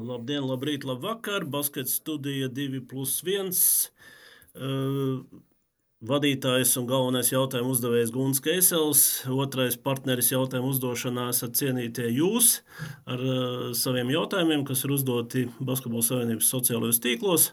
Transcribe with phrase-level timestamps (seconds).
[0.00, 1.44] Labdien, labrīt, labvakar.
[1.44, 3.50] Baskets studija 2 plus 1.
[4.56, 5.20] Uh,
[6.00, 9.02] vadītājs un galvenais jautājumu uzdevējs Gunts Keisels.
[9.28, 12.60] Otrais partneris jautājumu uzdošanā esat cienītie jūs
[13.04, 17.50] ar uh, saviem jautājumiem, kas ir uzdoti Basketbola Savienības sociālajos tīklos.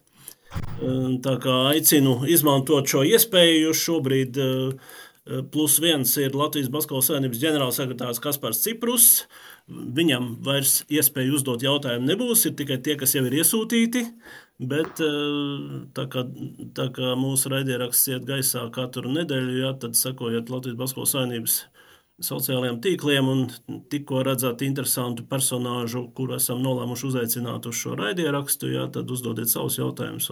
[0.80, 4.96] Uh, tā kā aicinu izmantot šo iespēju, jo šobrīd uh,
[5.52, 9.08] plus viens ir Latvijas Basketbola Savienības ģenerālsekretārs Kaspars Ciprus.
[9.68, 14.06] Viņam vairs iespēju uzdot jautājumu nebūs, ir tikai tie, kas jau ir iesūtīti.
[14.58, 16.24] Bet eh, tā kā,
[16.78, 21.60] tā kā mūsu raidieraksts iet gaisā katru nedēļu, jā, tad sekojiet Latvijas Basketbola Savienības
[22.24, 23.44] sociālajiem tīkliem un
[23.92, 29.78] tikko redzat interesantu personāžu, kuru esam nolēmuši uzaicināt uz šo raidierakstu, jā, tad uzdodiet savus
[29.78, 30.32] jautājumus.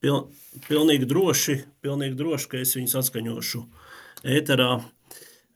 [0.00, 0.20] Pil,
[0.68, 3.64] pilnīgi droši, pilnīgi droši, ka es viņus atskaņošu
[4.24, 4.72] ēterā.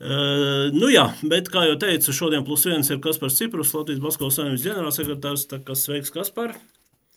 [0.04, 4.34] Uh, nu jā, bet, kā jau teicu, šodien plus viens ir Kaspars Ciprus, Latvijas Basketbola
[4.34, 5.46] Savienības ģenerālsekretārs.
[5.48, 6.56] Tā kā sveiks, Kaspar!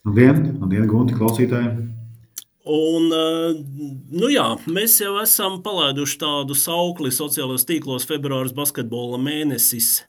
[0.07, 1.73] Labdien, labdien Gunti, klausītāji!
[2.67, 3.57] Un, uh,
[4.11, 10.05] nu jā, mēs jau esam palaiduši tādu saukli sociālajos tīklos februāris basketbola mēnesis,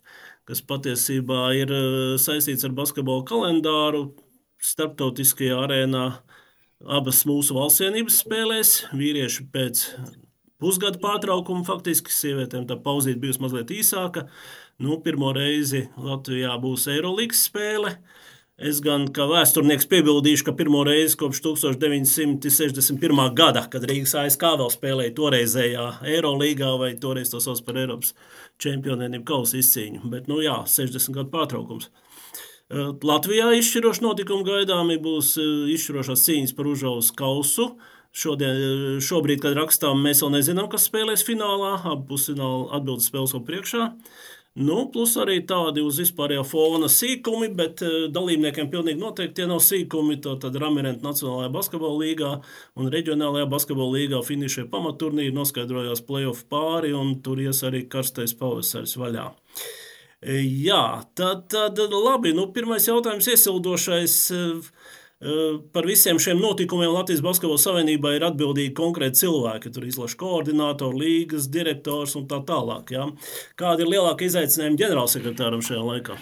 [0.47, 1.75] kas patiesībā ir
[2.21, 4.09] saistīts ar basketbola kalendāru
[4.65, 6.07] starptautiskajā arēnā.
[6.87, 9.85] Abas mūsu valstsienības spēlēs, vīrieši pēc
[10.63, 11.67] pusgada pārtraukumu.
[11.67, 14.27] Faktiski sievietēm tā pauzīte bijusi mazliet īsāka.
[14.83, 17.97] Nu, pirmo reizi Latvijā būs Eirolandes spēle.
[18.59, 23.21] Es gan kā vēsturnieks piebildīšu, ka pirmo reizi kopš 1961.
[23.39, 28.17] gada, kad Rīgas ASK vēl spēlēja toreizējā Eirolandā, vai toreiz to sauc par Eiropas
[28.59, 30.11] čempioniem kausa izcīņu.
[30.11, 31.87] Bet, nu jā, 60 gadu pārtraukums.
[32.69, 35.37] Latvijā izšķiroši notikumi gaidāmi būs
[35.77, 37.71] izšķirošās cīņas par uzvaras kausu.
[38.17, 41.77] Šodien, šobrīd, kad rakstām, mēs vēl nezinām, kas spēlēs finālā.
[41.87, 43.89] Abi pusfināla atbildes spēles vēl priekšā.
[44.59, 50.17] Nu, plus arī tādi uz vispārējā fona sīkumi, bet dalībniekiem pilnīgi noteikti tie nav sīkumi.
[50.25, 52.31] Tad Ramirenta Nacionālajā basketbola līgā
[52.81, 58.97] un Reģionālajā basketbola līgā finišē pamatturnīri, noskaidrojās playoff pāri un tur ies arī karstais pavasaris
[58.99, 59.29] vaļā.
[60.27, 60.83] Jā,
[61.15, 62.35] tad, tad labi.
[62.35, 64.17] Nu, pirmais jautājums iesildošais.
[65.75, 69.73] Par visiem šiem notikumiem Latvijas Basketbola Savienībā ir atbildīgi konkrēti cilvēki.
[69.75, 72.93] Tur izlaša koordinātori, līgas direktors un tā tālāk.
[72.95, 73.09] Ja?
[73.59, 76.19] Kādi ir lielākie izaicinājumi ģenerālsekretāram šajā laikā?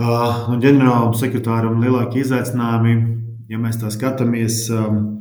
[0.00, 2.96] Uh, ģenerālam sekretāram lielākie izaicinājumi,
[3.52, 5.20] ja mēs tā skatāmies, um,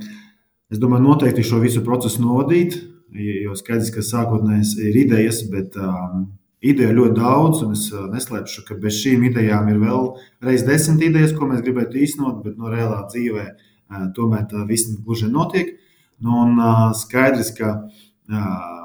[0.73, 2.79] es domāju, noteikti šo visu procesu novadīt.
[3.13, 6.27] Jo skaidrs, ka sākotnēji ir idejas, bet um,
[6.59, 10.09] Ideja ļoti daudz, un es uh, neslēpšu, ka bez šīm idejām ir vēl
[10.43, 14.91] reizes desmit idejas, ko mēs gribētu īstenot, bet no reālā dzīvē uh, tomēr tā viss
[15.05, 15.77] gluži nenotiek.
[16.19, 17.77] Nu, un uh, skaidrs, ka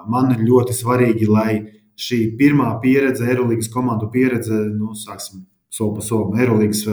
[0.08, 1.56] man ir ļoti svarīgi, lai
[2.00, 5.42] šī pirmā pieredze, Eirolandes komandu pieredze, nu, sāksim
[5.74, 6.84] soli pa solim, Eirolandes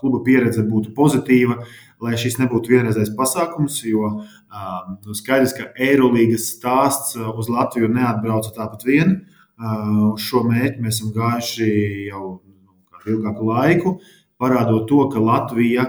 [0.00, 1.60] kluba pieredze būtu pozitīva,
[2.02, 8.88] lai šis nebūtu vienreizējs pasākums, jo nu, skaidrs, ka Eirolandes stāsts uz Latviju neatbrauca tāpat
[8.88, 9.14] vien.
[9.54, 11.68] Uz šo mērķi mēs esam gājuši
[12.08, 12.74] jau nu,
[13.06, 13.96] ilgāku laiku,
[14.40, 15.86] parādot to, ka Latvija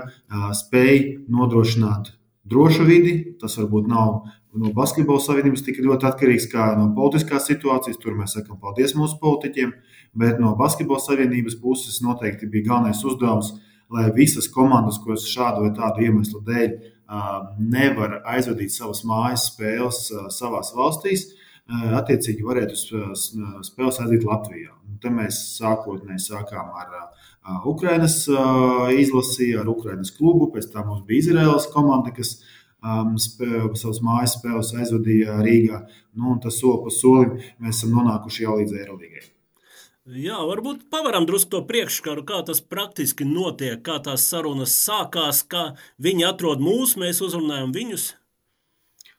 [0.53, 2.13] spēj nodrošināt
[2.45, 3.15] drošu vidi.
[3.41, 4.25] Tas varbūt nav
[4.55, 7.99] no basketbola savienības tik ļoti atkarīgs kā no politiskās situācijas.
[8.01, 9.73] Tur mēs sakām paldies mūsu politiķiem,
[10.15, 13.55] bet no basketbola savienības puses noteikti bija galvenais uzdevums,
[13.91, 16.77] lai visas komandas, kuras šādu vai tādu iemeslu dēļ
[17.61, 21.27] nevar aizvadīt savas mājas spēles savās valstīs,
[21.69, 22.77] attiecīgi varētu
[23.65, 24.73] spēles aiziet Latvijā.
[24.85, 26.91] Un te mēs sākotnēji sākām ar
[27.65, 28.19] Ukraiņas
[28.97, 32.37] izlasi, ar Ukraiņas klubu, pēc tam mums bija Izraels komanda, kas
[32.85, 35.85] um, spēl, savas mājas spēles aizvadīja Rīgā.
[36.17, 39.25] Nu, tas soli pa solim mēs esam nonākuši jau līdz Eirolangai.
[40.05, 45.71] Jā, varbūt pavaram drusku to priekšskaru, kā tas praktiski notiek, kā tās sarunas sākās, kā
[45.97, 48.11] viņi atrod mūs, mēs uzrunājam viņus.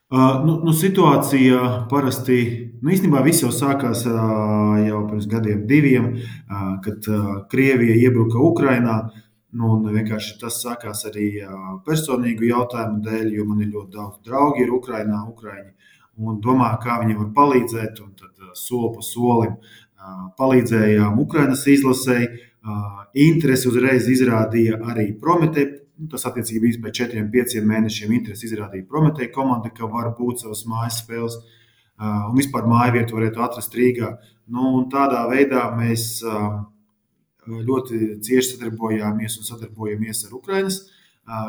[0.07, 2.37] Uh, nu, nu, situācija parasti,
[2.79, 7.09] nu, īstenībā viss jau sākās uh, jau pirms gadiem, diviem, uh, kad
[7.51, 9.01] Krievija iebruka Ukrajinā.
[9.57, 9.81] Nu,
[10.39, 11.31] tas sākās arī
[11.87, 15.73] personīgu jautājumu dēļ, jo man ir ļoti daudz draugu ir Ukrajinā, Ukraiņi,
[16.23, 18.03] un domā, kā viņiem var palīdzēt.
[18.05, 19.57] Un tad soli pa solim
[20.37, 22.29] palīdzējām Ukraiņas izlasēji.
[23.27, 28.13] Interesi uzreiz izrādīja arī Prometē Nu, tas attiecīgi bija pēc četriem, pieciem mēnešiem.
[28.17, 31.39] Interesi izrādīja Prometēja komanda, ka var būt savas mājas spēles
[31.97, 34.11] un vispār māju vietu varētu atrast Rīgā.
[34.53, 36.21] Nu, tādā veidā mēs
[37.47, 40.77] ļoti cieši sadarbojāmies un sadarbojamies ar Ukraiņas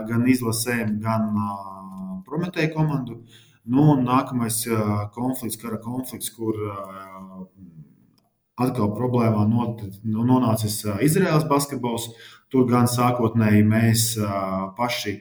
[0.07, 1.27] gan izlasēm, gan
[2.27, 3.21] Prometēja komandu.
[3.67, 4.61] Nu, nākamais
[5.15, 6.55] konflikts, kara konflikts, kur
[8.57, 12.09] atkal problēmā not, nu, nonācis Izraels basketbols.
[12.51, 14.03] Tur gan sākotnēji mēs
[14.77, 15.17] paši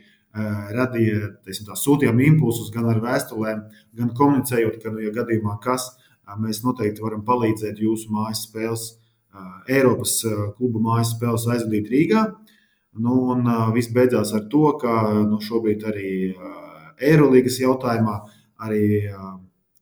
[0.77, 3.65] radīja, teiksim, tā, sūtījām impulsus gan ar vēstulēm,
[3.97, 5.89] gan komunicējot, ka, nu, ja gadījumā kas,
[6.43, 8.87] mēs noteikti varam palīdzēt jūsu mājas spēles,
[9.69, 10.19] Eiropas
[10.57, 12.23] klubu mājas spēles aizvadīt Rīgā.
[12.97, 14.93] Nu, un viss beidzās ar to, ka
[15.27, 16.13] nu, šobrīd arī
[16.97, 18.15] Eirolandes jautājumā
[18.65, 18.85] arī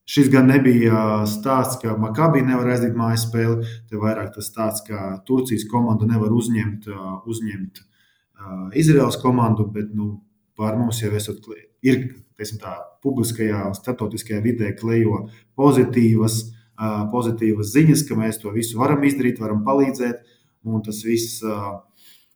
[0.05, 3.65] Šis gan nebija stāsts, ka Makabī nevar aizdot mājas spēli.
[3.89, 6.91] Te vairāk tas stāsts, ka Turcijas komanda nevar uzņemt,
[7.25, 7.81] uzņemt
[8.77, 10.19] Izraels komandu, bet nu,
[10.59, 11.49] pār mums jau esat,
[11.87, 12.03] ir
[12.61, 15.25] tā, publiskajā starptautiskajā vidē klejo
[15.57, 16.43] pozitīvas,
[17.15, 20.21] pozitīvas ziņas, ka mēs to visu varam izdarīt, varam palīdzēt.
[20.69, 21.41] Un tas viss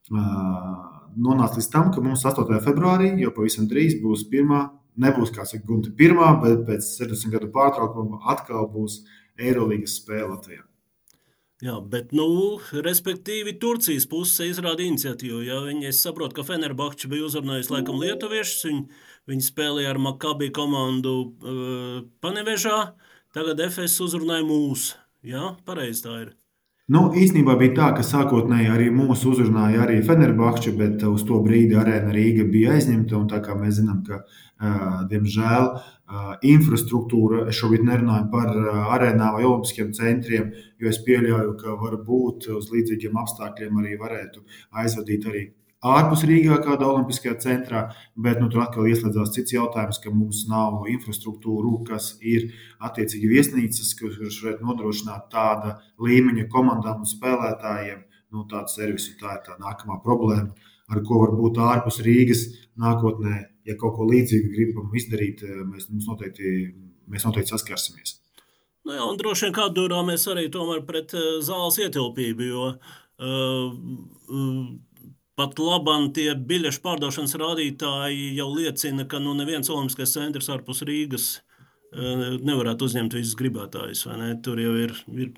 [0.09, 2.49] nonāca līdz tam, ka mums 8.
[2.65, 4.71] februārī jau pavisam drīz būs pirmā
[5.01, 9.03] nebūs kā saka, gunta pirmā, bet pēc 70 gadu pārtraukuma atkal būs
[9.39, 10.65] Eirolandes spēle Latvijā.
[11.59, 12.25] Jā, bet, nu,
[12.87, 15.41] respektīvi, Turcijas puse izrāda iniciatīvu.
[15.43, 18.85] Ja viņi, es saprotu, ka Fenerbahčs bija uzrunājis laikam lietuviešus, viņi,
[19.33, 22.79] viņi spēlēja ar Makabī komandu uh, Panevežā,
[23.35, 24.93] tagad FS uzrunāja mūs.
[25.27, 26.37] Jā, pareizi tā ir.
[26.89, 31.77] Nu, īsnībā bija tā, ka sākotnēji arī mūsu uzrunāja arī Fenerbahča, bet uz to brīdi
[31.77, 33.21] arēna Rīga bija aizņemta.
[33.29, 34.23] Tā kā mēs zinām, ka
[35.11, 35.69] diemžēl
[36.49, 38.57] infrastruktūra, es šobrīd nerunāju par
[38.97, 40.49] arēnām vai olimpiskiem centriem,
[40.81, 44.47] jo es pieļauju, ka varbūt uz līdzīgiem apstākļiem arī varētu
[44.81, 45.45] aizvadīt arī
[45.87, 47.85] ārpus Rīgā, kādā olimpiskajā centrā,
[48.19, 52.51] bet nu, tur atkal ieslēdzās cits jautājums, ka mums nav infrastruktūra, kas ir
[52.83, 58.03] attiecīgi viesnīcas, kas varētu nodrošināt tāda līmeņa komandām un spēlētājiem
[58.35, 59.15] nu, tādu servisu.
[59.21, 60.51] Tā ir tā nākamā problēma,
[60.91, 62.47] ar ko varbūt ārpus Rīgas
[62.81, 66.73] nākotnē, ja kaut ko līdzīgu gribam izdarīt, mēs, noteikti,
[67.11, 68.19] mēs noteikti saskarsimies.
[68.89, 71.13] Nu jā, un droši vien kādurā mēs arī tomēr pret
[71.45, 73.73] zāles ietilpību, jo uh,
[74.33, 74.63] uh,
[75.39, 81.29] Pat labam tie biļešu pārdošanas rādītāji jau liecina, ka nu, neviens olimpiskais centrs ārpus Rīgas
[81.37, 84.03] e, nevarētu uzņemt visus gribētājus.
[84.43, 85.31] Tur jau ir, ir,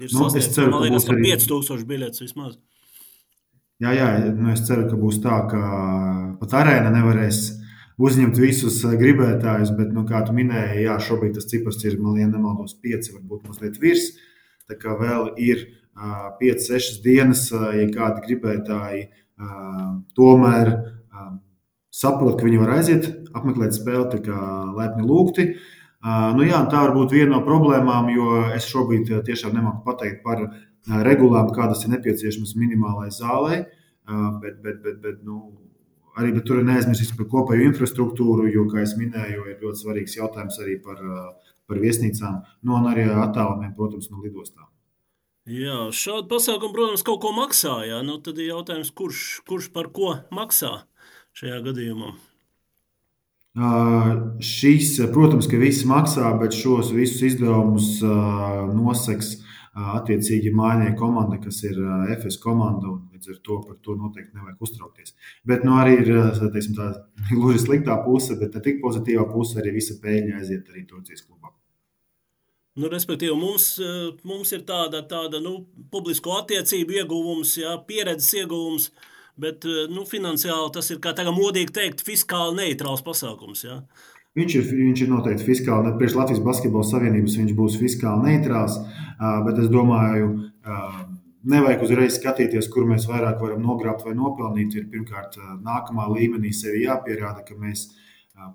[0.00, 1.26] ir nu, sasniegts, ceru, man liekas, ka arī...
[1.34, 2.56] 5000 biļetes vismaz.
[3.84, 5.60] Jā, jā nu es ceru, ka būs tā, ka
[6.40, 7.42] pat arēna nevarēs
[8.00, 12.16] uzņemt visus e, gribētājus, bet, nu, kā tu minēji, jā, šobrīd tas cipars ir, man
[12.16, 14.14] liekas, nemaldos, 5, varbūt mazliet virs.
[14.68, 15.68] Tā kā vēl ir
[16.40, 19.08] 5-6 dienas, ja kādi gribētāji
[20.18, 20.72] tomēr
[21.94, 24.38] saprot, ka viņi var aiziet, apmeklēt spēli, tā kā
[24.76, 25.48] laipni lūgti.
[26.04, 30.44] Nu, jā, tā var būt viena no problēmām, jo es šobrīd tiešām nemāku pateikt par
[31.08, 33.64] regulām, kādas ir nepieciešamas minimālai zālē.
[34.08, 35.50] Bet, bet, bet, bet, nu,
[36.16, 40.16] arī bet tur ir neaizmirsīts par kopēju infrastruktūru, jo, kā jau minēju, ir ļoti svarīgs
[40.16, 41.02] jautājums arī par,
[41.68, 44.70] par viesnīcām, no nu, arī attālumiem, protams, no lidostām.
[45.48, 47.78] Jā, šādi pasākumi, protams, kaut ko maksā.
[47.88, 48.02] Jā.
[48.04, 50.74] Nu, tad ir jautājums, kurš, kurš par ko maksā
[51.38, 52.10] šajā gadījumā?
[53.58, 54.10] Uh,
[54.44, 61.40] šis, protams, ka viss maksā, bet šos visus izdevumus uh, noseks uh, attiecīgi mājnieku komanda,
[61.40, 61.80] kas ir
[62.18, 62.92] FS komanda.
[63.14, 65.16] Līdz ar to par to noteikti nevajag uztraukties.
[65.48, 66.12] Bet nu, arī ir
[66.44, 66.92] teiksim, tā
[67.32, 71.56] gluži sliktā puse, bet ne tik pozitīvā puse arī visa pēļņa aiziet arī Turcijas klubam.
[72.78, 78.92] Nu, respektīvi, mums, eh, mums ir tāda, tāda nu, publisko attiecību ieguvums, jā, pieredzes ieguvums,
[79.40, 83.64] bet eh, nu, finansiāli tas ir, kā tagad modīgi teikt, fiskāli neitrāls pasākums.
[83.66, 83.80] Jā.
[84.38, 88.76] Viņš ir, viņš ir noteikti fiskāli, priekš Latvijas Basketbola Savienības viņš būs fiskāli neitrāls,
[89.48, 90.28] bet es domāju,
[91.48, 94.76] nevajag uzreiz skatīties, kur mēs vairāk varam nogrābt vai nopelnīt.
[94.78, 97.88] Ir pirmkārt, nākamā līmenī sevi jāpierāda, ka mēs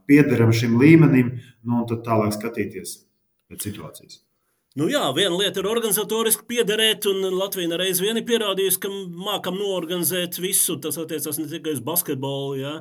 [0.07, 1.33] piederam šim līmenim,
[1.65, 3.01] nu, un tad tālāk skatīties
[3.61, 4.23] situācijas.
[4.73, 8.89] Nu jā, viena lieta ir organizatoriski piederēt, un Latvija reiz vien ir pierādījusi, ka
[9.21, 10.79] mākam noorganizēt visu.
[10.81, 12.71] Tas attiecas ne tikai uz basketbolu, jā,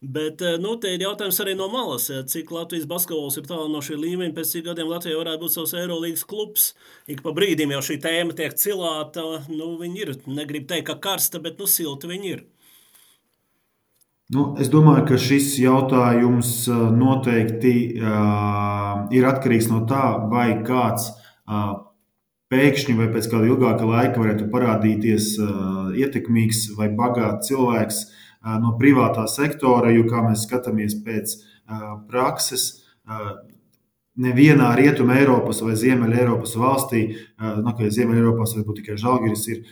[0.00, 3.68] bet eh, nu, te ir jautājums arī no malas, jā, cik Latvijas basketbols ir tālu
[3.68, 4.32] no šī līmeņa.
[4.38, 6.70] Pēc cik gadiem Latvijai varētu būt savs Eirolandes klubs.
[7.12, 9.28] Ik pa brīdim jau šī tēma tiek cilāta.
[9.52, 12.46] Nu, viņi ir, negribu teikt, ka karsta, bet nu, silti viņi ir.
[14.32, 16.64] Nu, es domāju, ka šis jautājums
[16.96, 21.74] noteikti uh, ir atkarīgs no tā, vai kāds uh,
[22.52, 28.72] pēkšņi vai pēc kāda ilgāka laika varētu parādīties uh, ietekmīgs vai bagāts cilvēks uh, no
[28.80, 32.66] privātā sektora, jo, kā mēs skatāmies pēc uh, prakses,
[33.04, 33.34] uh,
[34.20, 37.02] nevienā rietumē Eiropas vai Ziemeļa Eiropas valstī,
[37.38, 39.62] nu, ka Ziemeļa Eiropās varbūt tikai Žalgiris ir,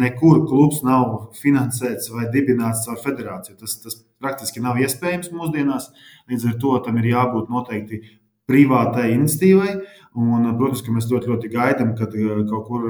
[0.00, 3.58] nekur klubs nav finansēts vai dibināts caur federāciju.
[3.58, 5.90] Tas, tas praktiski nav iespējams mūsdienās.
[6.30, 8.02] Līdz ar to tam ir jābūt noteikti
[8.50, 9.74] privātai inicitīvai.
[10.20, 12.14] Un, protams, ka mēs ļoti, ļoti gaidām, kad
[12.50, 12.86] kaut kur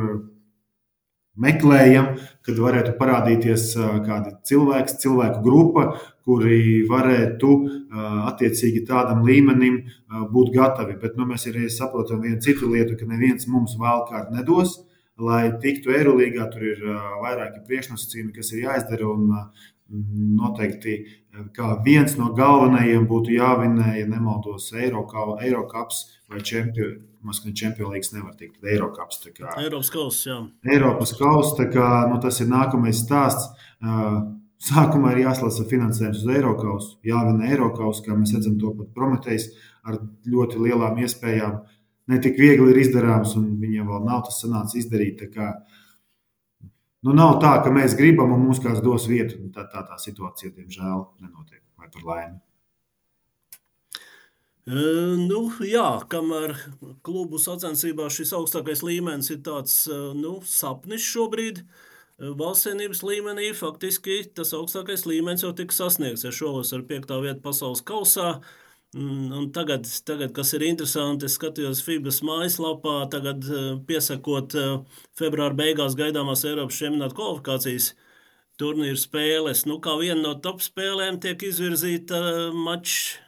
[1.40, 3.70] meklējam, kad varētu parādīties
[4.06, 5.86] kāda cilvēks, cilvēku grupa,
[6.26, 7.50] kuri varētu
[8.30, 9.80] attiecīgi tādam līmenim
[10.32, 10.98] būt gatavi.
[11.00, 14.80] Bet nu, mēs arī saprotam vienu citu lietu, ka neviens mums vēl kādu nedos.
[15.20, 16.78] Lai tiktu Eirolandā, tur ir
[17.20, 19.10] vairāki priekšnosacījumi, kas ir jāizdara.
[19.10, 19.34] Un
[19.90, 20.96] noteikti
[21.56, 28.34] kā viens no galvenajiem būtu jāvinē, ja nemaldos, Eiropas vai Champions Maskavas Champions League nevar
[28.34, 29.18] tikt līdz Eiropas.
[29.36, 30.36] Kā, Eiropas kausa, jā.
[30.72, 33.50] Eiropas kausa, kā, nu, tas ir nākamais stāsts.
[34.60, 39.50] Sākumā ir jāslēdz finansējums uz Eiropas, jāvina Eiropas, kā mēs redzam, to pat Prometējs
[39.88, 41.60] ar ļoti lielām iespējām.
[42.10, 45.22] Ne tik viegli ir izdarāms, un viņiem vēl nav tas sanācis izdarīt.
[45.32, 45.52] Kā,
[47.06, 49.40] nu, nav tā, ka mēs gribam un mums kāds dos vietu.
[49.54, 52.40] Tā, tā, tā situācija, diemžēl, nenotiek vai par laimi.
[54.70, 56.52] Nu, jā, kamēr
[57.02, 61.64] klubu sacensībā šis augstākais līmenis ir tāds nu, sapnis šobrīd,
[62.20, 66.26] valstsienības līmenī faktiski tas augstākais līmenis jau tika sasniegts.
[66.28, 68.36] Ja šovasar piektā vieta pasaules kausā,
[68.94, 73.46] un tagad, tagad, kas ir interesanti, es skatījos FIBAS mājaslapā, tagad
[73.86, 74.56] piesakot
[75.18, 77.92] februāra beigās gaidāmās Eiropas čempionāta kvalifikācijas
[78.60, 79.64] turnīru spēles.
[79.70, 83.20] Nu, kā viena no top spēlēm tiek izvirzīta mačs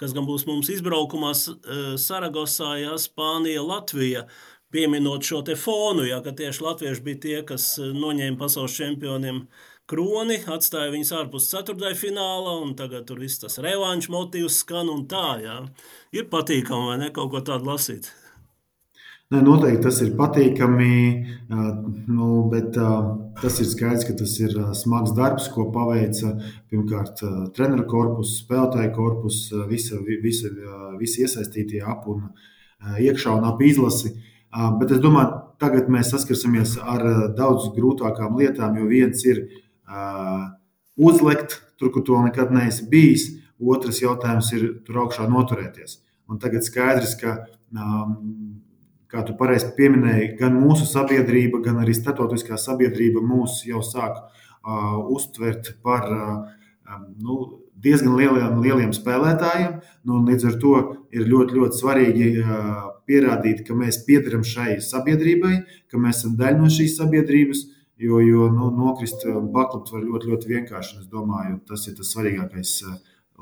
[0.00, 4.24] kas gan būs mums izbraukumā eh, Saragosā, ja, Spānija, Latvija.
[4.70, 9.44] Pieminot šo te fonu, ja, ka tieši latvieši bija tie, kas eh, noņēma pasaules čempioniem
[9.90, 15.08] kroni, atstāja viņus ārpus ceturtajā finālā, un tagad tur viss tas revanšu motīvs skan un
[15.10, 15.26] tā.
[15.42, 15.60] Ja.
[16.14, 18.12] Ir patīkami, vai ne, kaut ko tādu lasīt.
[19.30, 20.94] Ne, noteikti tas ir patīkami,
[22.10, 26.32] nu, bet tas ir skaidrs, ka tas ir smags darbs, ko paveica
[26.70, 27.22] pirmkārt
[27.54, 30.50] treneru korpus, spēlētāju korpus, visa, visa,
[30.98, 32.26] visi iesaistītie ap un
[32.98, 34.16] iekšā un ap izlasi.
[34.50, 37.04] Bet es domāju, tagad mēs saskarsimies ar
[37.38, 39.44] daudz grūtākām lietām, jo viens ir
[40.98, 43.28] uzlikt tur, kur to nekad neesi bijis,
[43.60, 46.00] otrs jautājums ir tur augšā noturēties.
[46.30, 47.36] Un tagad skaidrs, ka
[47.74, 48.60] um,
[49.10, 55.00] kā tu pareizi pieminēji, gan mūsu sabiedrība, gan arī starptautiskā sabiedrība mūs jau sāk uh,
[55.10, 56.36] uztvert par uh,
[57.18, 57.40] nu,
[57.84, 59.80] diezgan lieliem, lieliem spēlētājiem.
[60.08, 60.74] Nu, līdz ar to
[61.14, 62.30] ir ļoti, ļoti svarīgi
[63.08, 65.54] pierādīt, ka mēs piedaram šai sabiedrībai,
[65.90, 67.66] ka mēs esam daļa no šīs sabiedrības.
[68.00, 71.02] Jo, jo nu, nokrist un paklupt var ļoti, ļoti vienkārši.
[71.02, 72.76] Es domāju, tas ir tas svarīgākais,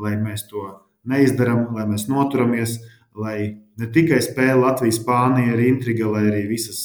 [0.02, 0.64] lai mēs to
[1.08, 2.80] neizdarām, lai mēs noturamies,
[3.18, 3.36] lai
[3.78, 6.80] ne tikai spēle Latvijas, Spānija ir intriga, lai arī visas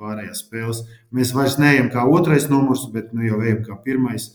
[0.00, 0.82] pārējās spēles.
[1.14, 4.32] Mēs vairs neejam kā otrais numurs, bet nu jau ejam kā pirmais.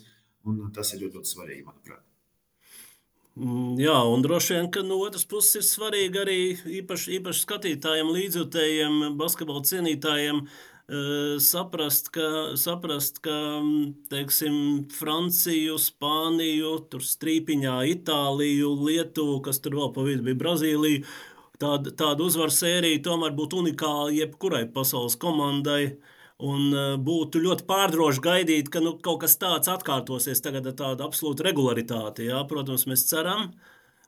[0.74, 2.02] Tas ir ļoti, ļoti svarīgi, manuprāt.
[3.40, 6.40] Mm, jā, un droši vien, ka no otras puses ir svarīgi arī
[6.82, 10.44] īpaši, īpaši skatītājiem, līdzjutējiem, basketbola cienītājiem
[11.40, 13.36] saprast, ka, saprast, ka
[14.12, 21.06] teiksim, Franciju, Spāniju, Strīpiņā, Itāliju, Lietuvu, kas tur vēl pa vidu bija Brazīlija,
[21.62, 25.96] tāda, tāda uzvaru sērija tomēr būtu unikāla jebkurai pasaules komandai.
[26.42, 31.06] Un uh, būtu ļoti pārdroši gaidīt, ka nu, kaut kas tāds atkārtosies tagad ar tādu
[31.06, 32.26] absolūtu regularitāti.
[32.32, 32.42] Jā.
[32.50, 33.52] Protams, mēs ceram,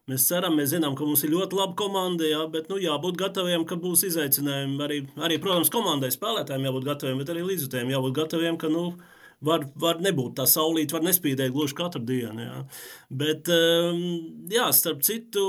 [0.09, 3.67] mēs ceram, mēs zinām, ka mums ir ļoti laba komanda, jā, bet nu, jābūt gataviem,
[3.69, 4.79] ka būs izaicinājumi.
[4.87, 8.87] Arī, arī, protams, komandai spēlētājiem jābūt gataviem, bet arī līdzjutējiem jābūt gataviem, ka nu,
[9.43, 12.45] var, var nebūt tā saulīte, var nespīdēt gluži katru dienu.
[12.45, 12.61] Jā.
[13.23, 15.43] Bet, ehm, jā, starp citu,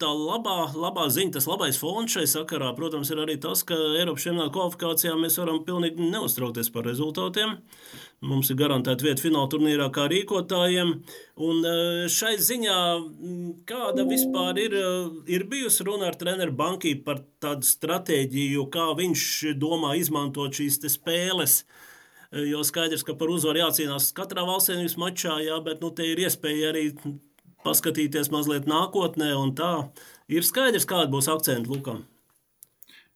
[0.00, 4.24] tā labā, labā ziņa, tas labais fons šai sakarā, protams, ir arī tas, ka Eiropas
[4.24, 7.58] čempionāta kvalifikācijā mēs varam pilnīgi neuztraukties par rezultātiem.
[8.28, 10.88] Mums ir garantēta vieta fināla turnīrā kā rīkotājiem.
[11.48, 12.78] Un eh, šai ziņā,
[13.68, 14.74] kāda vispār ir,
[15.30, 19.28] ir bijusi runa ar treneru Bankī par tādu stratēģiju, kā viņš
[19.60, 21.84] domā izmantot šīs spēles, uh,
[22.32, 26.74] Jo skaidrs, ka par uzvaru jācīnās katrā valstsvienības mačā, jā, bet nu, te ir iespēja
[26.74, 26.90] arī
[27.64, 29.32] paskatīties mazliet nākotnē.
[29.56, 29.72] Tā
[30.28, 32.04] ir skaidrs, kāda būs akcenta Lukam.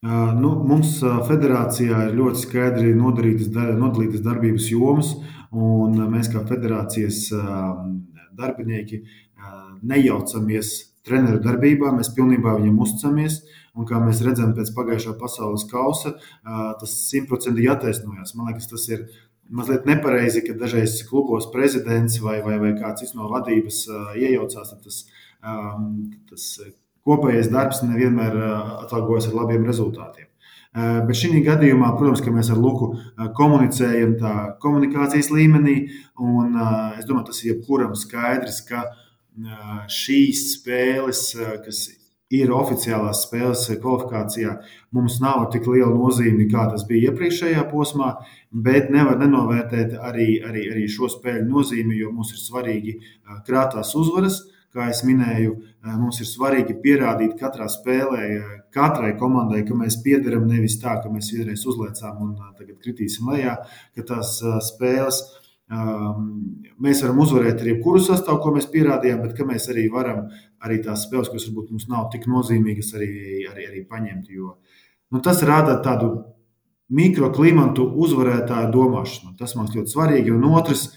[0.02, 0.96] Uh, nu, mums
[1.28, 5.12] federācijā ir ļoti skaidri nodalītas darbības jomas,
[5.52, 7.28] un mēs kā federācijas
[8.32, 9.02] darbinieki
[9.82, 10.72] nejaucamies
[11.06, 13.40] treneru darbībā, mēs pilnībā viņam uzticamies.
[13.72, 18.34] Un kā mēs redzam, pēc pagājušā pasaules kausa tas simtprocentīgi attaisnojās.
[18.36, 19.06] Man liekas, tas ir
[19.52, 23.86] mazliet nepareizi, ka dažreiz klubos prezidents vai, vai, vai kāds cits no vadības
[24.20, 24.74] iejaucās.
[24.84, 25.00] Tas,
[26.28, 26.50] tas
[27.08, 28.36] kopējais darbs nevienmēr
[28.84, 30.28] atalgojas ar labiem rezultātiem.
[30.72, 32.94] Bet šī gadījumā, protams, mēs ar Luku
[33.36, 35.74] komunicējam tā komunikācijas līmenī,
[36.16, 36.56] un
[36.96, 38.86] es domāju, tas ir jebkuram skaidrs, ka
[39.92, 41.26] šīs spēles,
[41.64, 41.88] kas
[42.32, 44.54] ir oficiālās spēles kvalifikācijā,
[44.96, 48.14] mums nav tik liela nozīme, kā tas bija iepriekšējā posmā,
[48.52, 52.96] bet nevar nenovērtēt arī, arī, arī šo spēļu nozīmi, jo mums ir svarīgi
[53.46, 54.42] krātās uzvaras.
[54.72, 55.50] Kā jau minēju,
[56.00, 58.22] mums ir svarīgi pierādīt katrā spēlē,
[58.72, 63.58] katrai komandai, ka mēs piederam nevis tā, ka mēs vienreiz uzliecām un tagad kritīsim lejā,
[63.92, 64.38] ka tās
[64.70, 65.20] spēles
[65.72, 70.26] mēs varam uzvarēt arī jebkuru sastāvu, ko mēs pierādījām, bet mēs arī varam
[70.62, 73.12] arī tās spēles, kas varbūt mums nav tik nozīmīgas, arī,
[73.50, 74.28] arī, arī paņemt.
[74.34, 74.56] Jo,
[75.12, 76.12] nu, tas rada tādu
[76.92, 79.34] mikroklimatu uzvarētāju domāšanu.
[79.38, 80.34] Tas man ļoti svarīgi.
[80.34, 80.90] Un otrs,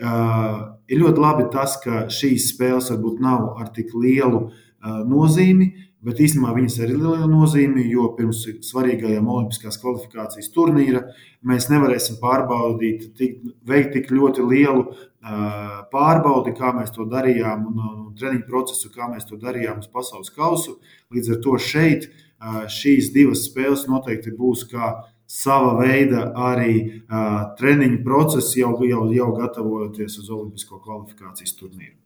[0.00, 5.72] uh, ir ļoti labi tas, ka šīs spēles varbūt nav ar tik lielu uh, nozīmi,
[6.06, 11.04] bet īstenībā viņas ir liela nozīme, jo pirms svarīgajām olimpiskās kvalifikācijas turnīra
[11.46, 14.98] mēs nevarēsim pārbaudīt, tik, veikt tik ļoti lielu uh,
[15.94, 20.32] pārbaudi, kā mēs to darījām, un, un treniņu procesu, kā mēs to darījām uz pasaules
[20.34, 20.78] kausu.
[21.14, 24.94] Līdz ar to šeit uh, šīs divas spēles noteikti būs kā
[25.32, 32.01] sava veida arī uh, treniņu process, jau, jau, jau gatavojoties uz Olimpisko kvalifikācijas turnīru.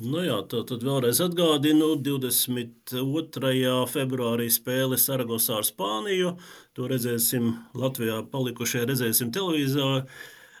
[0.00, 3.72] Nu jā, tā tad vēlreiz atgādinu, 22.
[3.92, 6.30] februārī spēle Saragosā ar Spāniju.
[6.78, 10.06] To redzēsim Latvijā, palikušie redzēsim televīzijā.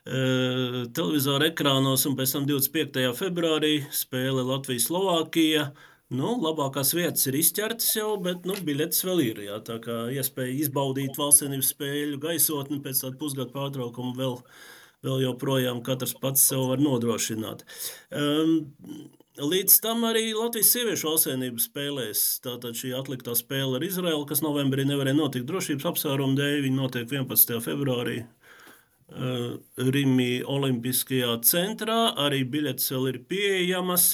[0.04, 3.06] Televizora ekrānos, un pēc tam 25.
[3.16, 5.70] februārī spēle Latvija-Slovākija.
[6.12, 9.40] Nu, labākās vietas ir izķertas jau, bet nu, biļetes vēl ir.
[9.46, 14.36] Jā, tā kā iespēja izbaudīt valstsvienības spēļu gaisotni pēc tāda pusgada pārtraukuma vēl,
[15.08, 17.64] vēl joprojām katrs pats sev var nodrošināt.
[18.12, 19.08] Um,
[19.40, 22.22] Līdz tam arī Latvijas sieviešu valstsvienības spēlēs.
[22.44, 27.06] Tātad šī atliktā spēle ar Izraelu, kas novembrī nevarēja notikt drošības apsvērumu dēļ, viņa notiek
[27.08, 27.56] 11.
[27.64, 28.18] februārī.
[29.10, 34.10] Uh, Rimī Olimpiskajā centrā arī biļetes vēl ir pieejamas.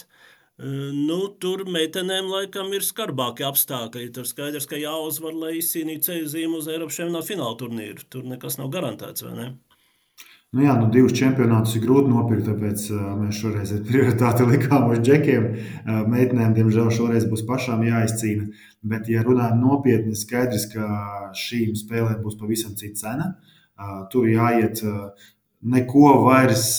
[0.63, 4.13] Uh, nu, tur meitenēm laikam ir skarbāki apstākļi.
[4.15, 8.07] Tur skaidrs, ka jāuzvar, lai izcīnītu ceļu zīmu uz Eiropas čempionāta fināla turnīru.
[8.15, 9.51] Tur nekas nav garantēts, vai ne?
[10.57, 12.87] Nu jā, nu divus čempionātus ir grūti nopirkt, tāpēc
[13.21, 15.49] mēs šoreiz prioritāti likām uz džekiem.
[16.09, 18.47] Meitenēm, diemžēl, šoreiz būs pašām jāizcīna.
[18.87, 20.87] Bet, ja runājam nopietni, skaidrs, ka
[21.37, 23.29] šīm spēlēm būs pavisam cita cena.
[24.09, 24.81] Tur jāiet
[25.77, 26.79] neko vairs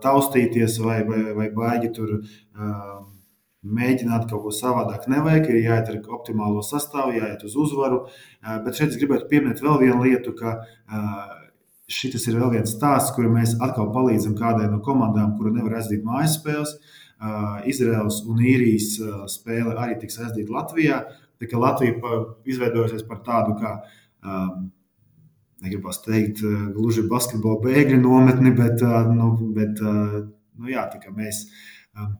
[0.00, 2.16] taustīties vai, vai, vai baigi tur
[3.76, 5.04] mēģināt kaut ko savādāk.
[5.12, 8.06] Nevajag, ir jāiet ar optimālo sastāvu, jāiet uz uzvaru.
[8.64, 10.62] Bet šeit es gribētu pieminēt vēl vienu lietu, ka
[11.86, 16.06] šis ir vēl viens stāsts, kur mēs atkal palīdzam kādai no komandām, kura nevar aizdīt
[16.06, 16.74] mājas spēles.
[17.16, 20.98] Uh, Izraels un īrijas uh, spēle arī tiks aizdīta Latvijā.
[21.40, 22.10] Tā kā Latvija
[22.48, 23.72] izveidojusies par tādu kā,
[24.24, 24.66] um,
[25.64, 30.20] negribas teikt, uh, gluži basketbola bēgļu nometni, bet, uh, nu, bet uh,
[30.58, 30.84] nu, jā,
[31.16, 32.10] mēs uh,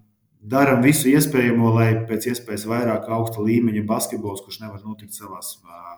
[0.40, 5.95] darām visu iespējamo, lai pēc iespējas vairāk augsta līmeņa basketbols, kurš nevar notikt savās uh,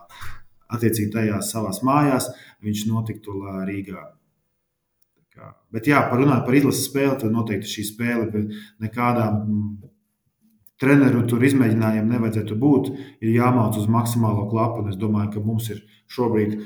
[0.69, 2.29] attiecīgi tajās savās mājās,
[2.65, 4.05] viņš notiktu Rīgā.
[5.35, 8.43] Kā, bet, jā, par runāt par izlases spēli, tad noteikti šī spēle
[8.81, 9.89] nekādām mm,
[10.79, 12.91] treneru tur izmēģinājumiem nevajadzētu būt.
[13.21, 14.85] Ir jāmācās uz maksimālo klapu.
[14.89, 16.57] Es domāju, ka mums ir šobrīd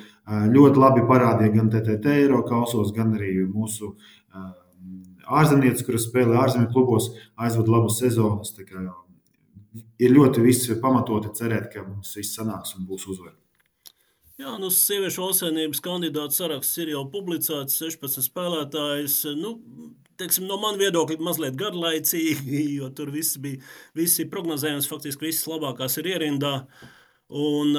[0.53, 3.93] ļoti labi parādīja gan TTT Eiro kausos, gan arī mūsu
[5.23, 8.53] ārzemnieces, kuras spēlē ārzemju klubos, aizvada labas sezonas.
[9.99, 13.42] Ir ļoti viss pamatoti cerēt, ka mums viss sanāks un būs uzvara.
[14.41, 19.19] Jā, nu, sieviešu valstsvienības kandidātu saraksts ir jau publicēts, 16 spēlētājs.
[19.37, 19.51] Nu,
[20.17, 23.61] teiksim, no manas viedokļa mazliet garlaicīgi, jo tur viss bija
[23.93, 26.55] visi prognozējums, faktiski visas labākās ir ierindā.
[27.33, 27.77] Un,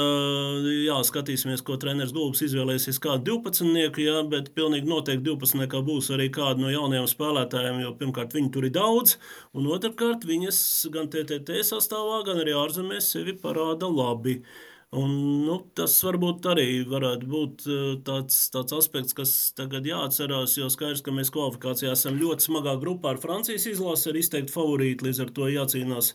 [0.87, 3.01] jā, skatīsimies, ko treneris Gulbis izvēlēsies.
[3.03, 8.35] Kādu 12, jā, bet pilnīgi noteikti 12 būs arī kāda no jaunajiem spēlētājiem, jo pirmkārt
[8.35, 9.17] viņi tur ir daudz,
[9.59, 10.63] un otrkārt viņas
[10.95, 14.39] gan TTT sastāvā, gan arī ārzemēs sevi parāda labi.
[14.39, 15.11] Uh, Un,
[15.43, 21.03] nu, tas varbūt arī varētu būt eh, tāds, tāds aspekts, kas tagad jāatcerās, jo skaidrs,
[21.03, 25.33] ka mēs kvalifikācijā esam ļoti smagā grupā ar Francijas izlasi, ar izteikti favorīti, līdz ar
[25.35, 26.13] to jācīnās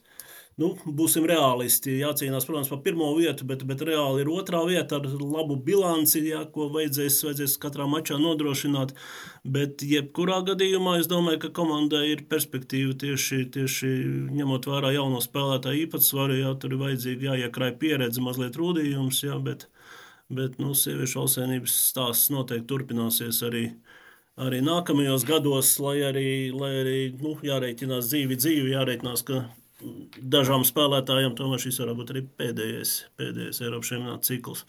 [0.60, 0.70] nu,
[1.00, 1.96] būsim realisti.
[2.02, 6.44] Jācīnās, protams, par pirmo vietu, bet, bet reāli ir otrā vieta ar labu bilanci, jā,
[6.54, 8.94] ko vajadzēs, vajadzēs katrā mačā nodrošināt.
[9.44, 13.94] Bet, jebkurā gadījumā, es domāju, ka komandai ir perspektīva tieši, tieši
[14.36, 16.40] ņemot vērā jauno spēlētāju īpatsvaru.
[16.42, 19.70] Jā, tur ir vajadzīga jāiekrāj pieredze, mazliet rūdījums, jā, bet,
[20.28, 23.70] bet nu, sieviešu valsēnības stāsts noteikti turpināsies arī
[24.40, 29.42] arī nākamajos gados, lai arī, lai arī nu, jārēķinās dzīvi, dzīvi, jārēķinās, ka
[30.20, 34.66] dažām spēlētājiem tomēr šis varētu būt arī pēdējais, pēdējais Eiropas čempionāta cikls.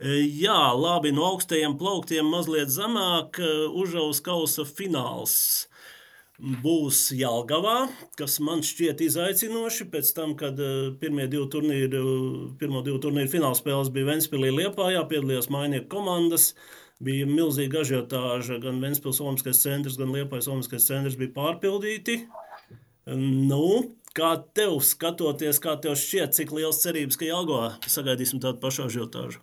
[0.00, 3.50] E, jā, labi, no augstajiem plauktiem mazliet zemāk e,
[3.82, 5.66] užaus kausa fināls.
[6.40, 9.84] būs Jālgavā, kas man šķiet izaicinoši.
[9.92, 10.56] Pēc tam, kad
[11.02, 12.00] pirmie divi turnīri,
[12.56, 16.54] pirmo divu turnīru finālspēles bija Ventspīlī Liepājā, piedalījās mainieku komandas.
[17.00, 22.22] Bija milzīga ažiotāža, gan Ventspils Olimpiskais centrs, gan Liepājas Olimpiskais centrs bija pārpildīti.
[23.10, 23.64] Nu,
[24.16, 29.40] kā tev skatoties, kā tev šķiet, cik liels cerības, ka Jālgavā sagaidīsim tādu pašu ažiotāžu?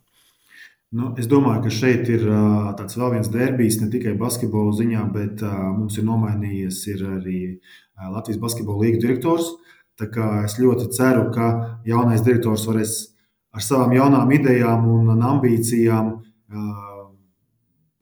[0.95, 5.01] Nu, es domāju, ka šeit ir uh, tāds vēl viens derbijs, ne tikai basketbola ziņā,
[5.11, 9.49] bet uh, mums ir nomainījies ir arī uh, Latvijas basketbola līnijas direktors.
[9.97, 11.45] Es ļoti ceru, ka
[11.89, 12.91] jaunais direktors varēs
[13.57, 16.11] ar savām jaunām idejām un ambīcijām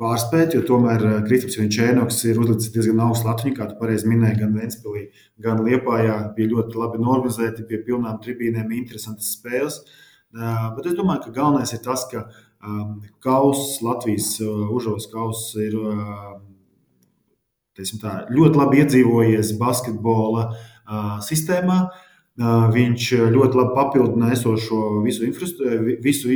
[0.02, 4.56] pārspēt, jo tomēr Kristaps Čēnoks ir uzlicis diezgan augstu latviņu, kā tu pareizi minēji, gan
[4.58, 5.06] Ventspīlī,
[5.44, 6.18] gan Liepājā.
[6.36, 9.80] Bija ļoti labi norganizēti, pie pilnām tribīnēm, interesantas spēles.
[10.36, 12.26] Bet es domāju, ka galvenais ir tas, ka
[13.22, 15.76] Kauss, Latvijas užos kauss ir
[18.02, 20.48] tā, ļoti labi iedzīvojies basketbola
[21.28, 21.78] sistēmā.
[22.36, 25.30] Viņš ļoti labi papildina esošo visu,
[26.04, 26.34] visu,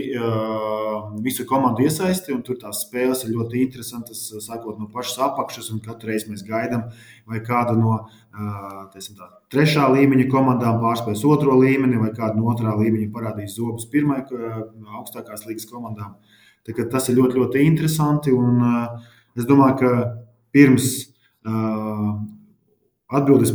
[1.20, 5.68] visu komandu iesaisti, un tur tās spēles ir ļoti interesantas, sākot no pašas apakšas.
[5.84, 6.86] Katru reizi mēs gaidām,
[7.28, 7.98] vai kāda no
[8.32, 14.40] tā, trešā līmeņa komandām pārspēs otro līmeni, vai kāda no otrā līmeņa parādīs zobus pirmajā
[15.02, 16.16] augstākās līgas komandām.
[16.64, 18.32] Tas ir ļoti, ļoti interesanti.
[18.32, 18.64] Un,
[19.36, 19.92] es domāju, ka
[20.56, 20.94] pirms
[23.10, 23.54] atbildes,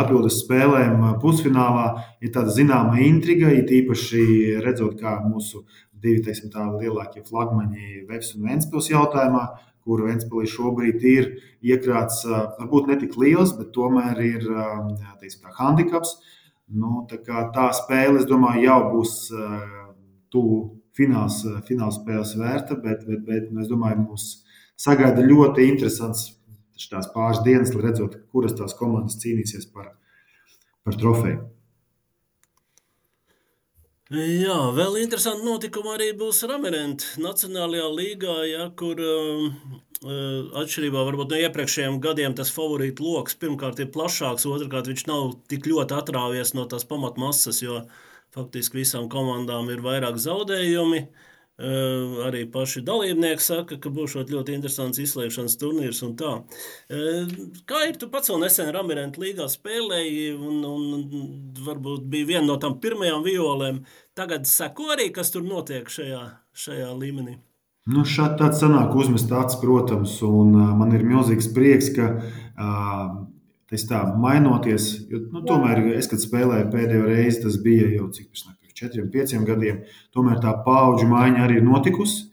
[0.00, 1.86] atbildes spēlēm pusfinālā
[2.24, 5.62] ir tāda zināma intriga, it īpaši redzot, kā mūsu
[6.02, 9.44] divi teiksim, lielākie flagmaņi, Vēs un Vēnspils jautājumā,
[9.86, 11.28] kur Vēnspilī šobrīd ir
[11.62, 14.48] iekrāts, varbūt ne tik liels, bet tomēr ir
[15.20, 16.16] teiksim, tā handikaps.
[16.66, 17.20] Nu, tā,
[17.54, 19.12] tā spēle, es domāju, jau būs
[20.34, 20.56] tuvu
[20.98, 24.26] fināls, fināls spēles vērta, bet, bet, bet nu, es domāju, mums
[24.76, 26.32] sagaida ļoti interesants
[26.90, 29.92] tās pāris dienas, lai redzētu, kuras tās komandas cīnīsies par,
[30.84, 31.44] par trofeju.
[34.14, 39.48] Jā, vēl interesanti notikumi arī būs Ramerenta Nacionālajā līgā, ja, kur uh,
[40.62, 45.66] atšķirībā varbūt no iepriekšējiem gadiem tas favorītu lokus pirmkārt ir plašāks, otrkārt viņš nav tik
[45.66, 47.80] ļoti atrāvies no tās pamatmasas, jo
[48.36, 51.02] faktiski visām komandām ir vairāk zaudējumi.
[51.02, 56.02] Uh, Uh, arī paši dalībnieki saka, ka būs ļoti interesants izslēgšanas turnīrs.
[56.04, 56.42] Uh,
[57.64, 62.58] kā ir tu pats vēl nesen Ramirentu līgā spēlēji, un, un varbūt bija viena no
[62.60, 63.78] tām pirmajām violēm.
[64.12, 66.20] Tagad seko arī, kas tur notiek šajā,
[66.52, 67.38] šajā līmenī.
[67.88, 73.16] Nu, šādi tāds sanāk uzmest acis, protams, un uh, man ir milzīgs prieks, ka uh,
[73.72, 78.28] tas tā mainoties, jo, nu, tomēr es, kad spēlēju pēdējo reizi, tas bija jau cik
[78.28, 78.44] pēc
[78.76, 79.82] četriem, pieciem gadiem,
[80.14, 82.26] tomēr tā paudžu maiņa arī ir notikusi.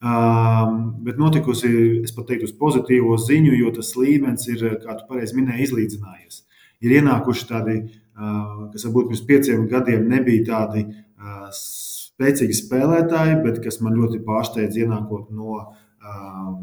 [0.00, 1.68] Um, bet notikusi,
[2.06, 6.38] es pat teiktu, uz pozitīvo ziņu, jo tas līmenis ir, kā tu pareizi minēji, izlīdzinājies.
[6.80, 13.60] Ir ienākuši tādi, uh, kas varbūt pirms pieciem gadiem nebija tādi uh, spēcīgi spēlētāji, bet
[13.64, 16.54] kas man ļoti pārsteidz ienākot no uh,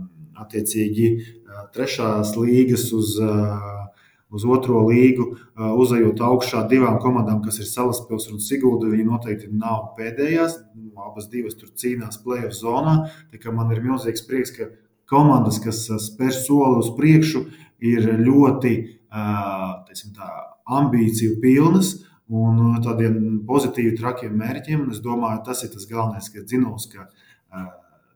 [0.41, 1.11] attiecīgi
[1.73, 3.15] trešās līgas uz
[4.33, 5.29] uz otro līgu,
[5.79, 8.89] uzejot augšā divām komandām, kas ir Salaspils un Sigulda.
[8.91, 10.57] Viņi noteikti nav pēdējās.
[10.99, 12.95] Abas divas tur cīnās plēsoņu zonā.
[13.55, 14.67] Man ir milzīgs prieks, ka
[15.07, 17.45] komandas, kas spēr soli uz priekšu,
[17.79, 18.73] ir ļoti
[19.07, 20.31] tā,
[20.67, 21.93] ambīciju pilnas
[22.27, 24.89] un tādiem pozitīviem, trakiem mērķiem.
[24.91, 27.07] Es domāju, tas ir tas galvenais, ka dzinos, ka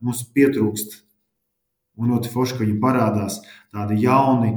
[0.04, 1.00] mums pietrūkst
[2.00, 3.42] Un ļoti forši, ka viņi parādās
[3.74, 4.52] tādi jauni,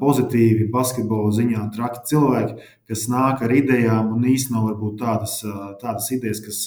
[0.00, 5.38] pozitīvi, basketbola ziņā traki cilvēki, kas nāk ar idejām un īstenībā varbūt tādas,
[5.82, 6.62] tādas idejas, kas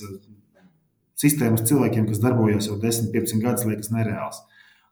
[1.17, 4.43] sistēmas cilvēkiem, kas darbojas jau 10, 15 gadus, liekas nereāls.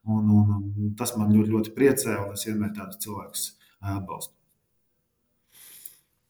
[0.06, 3.46] Un, un, tas man ļoti, ļoti priecē, un es vienmēr tādus cilvēkus
[3.82, 4.34] atbalstu.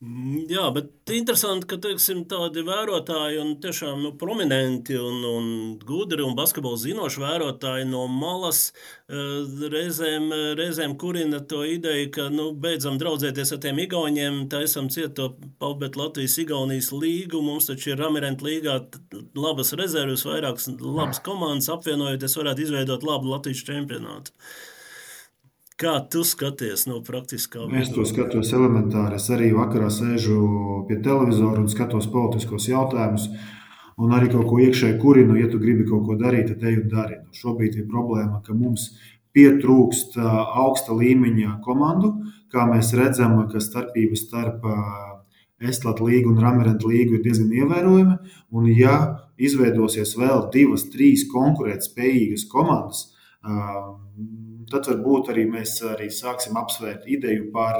[0.05, 5.47] Mm, jā, bet interesanti, ka teiksim, tādi vērotāji un tiešām nu, prominenti un, un
[5.81, 10.27] gudri un basketbola zinoši vērotāji no malas eh, reizēm,
[10.59, 15.31] reizēm kurina to ideju, ka nu, beidzam draudzēties ar tiem igauniem, taisam cieto
[15.63, 18.77] paubet Latvijas-Igaunijas līgu, mums taču ir Ramirenta līgā
[19.33, 24.37] labas rezervas, vairākas labas komandas apvienojoties varētu izveidot labu Latvijas čempionātu.
[25.75, 27.79] Kā tu skaties no praktiskā viedokļa?
[27.81, 29.17] Es to skatos elementāri.
[29.19, 30.37] Es arī vakarā sēžu
[30.87, 33.25] pie televizora un skatos politiskos jautājumus.
[33.99, 36.87] Un arī kaut ko iekšēji kurinu, ja tu gribi kaut ko darīt, tad ej un
[36.93, 37.19] dari.
[37.19, 38.87] Nu, šobrīd ir problēma, ka mums
[39.35, 42.13] pietrūkst augsta līmeņa komandu.
[42.55, 44.63] Kā mēs redzam, ka starpība starp
[45.59, 48.17] Estlata līgu un Ramirentu līgu ir diezgan ievērojama.
[48.55, 48.95] Un, ja
[49.35, 53.09] izveidosies vēl divas, trīs konkurētspējīgas komandas,
[54.71, 57.79] Tad varbūt arī mēs arī sāksim apsvērt ideju par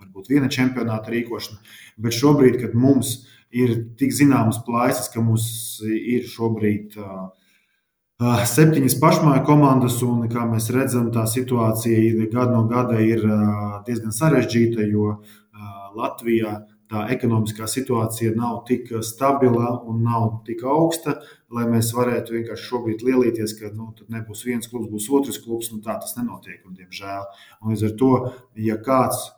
[0.00, 1.60] varbūt viena čempionāta rīkošanu.
[2.00, 5.44] Bet šobrīd, kad mums ir tik zināmas plaisas, ka mums
[5.84, 6.96] ir šobrīd
[8.20, 13.24] septiņas pašmāju komandas, un kā mēs redzam, tā situācija gadu no gada ir
[13.86, 15.16] diezgan sarežģīta, jo
[15.96, 21.20] Latvijā tā ekonomiskā situācija nav tik stabila un nav tik augsta,
[21.54, 25.70] lai mēs varētu vienkārši šobrīd lielīties, ka nu, nebūs viens klubs, būs otrs klubs.
[25.72, 27.28] Nu, tā tas nenotiek, un, diemžēl.
[27.62, 28.14] Un līdz ar to,
[28.58, 29.28] ja kāds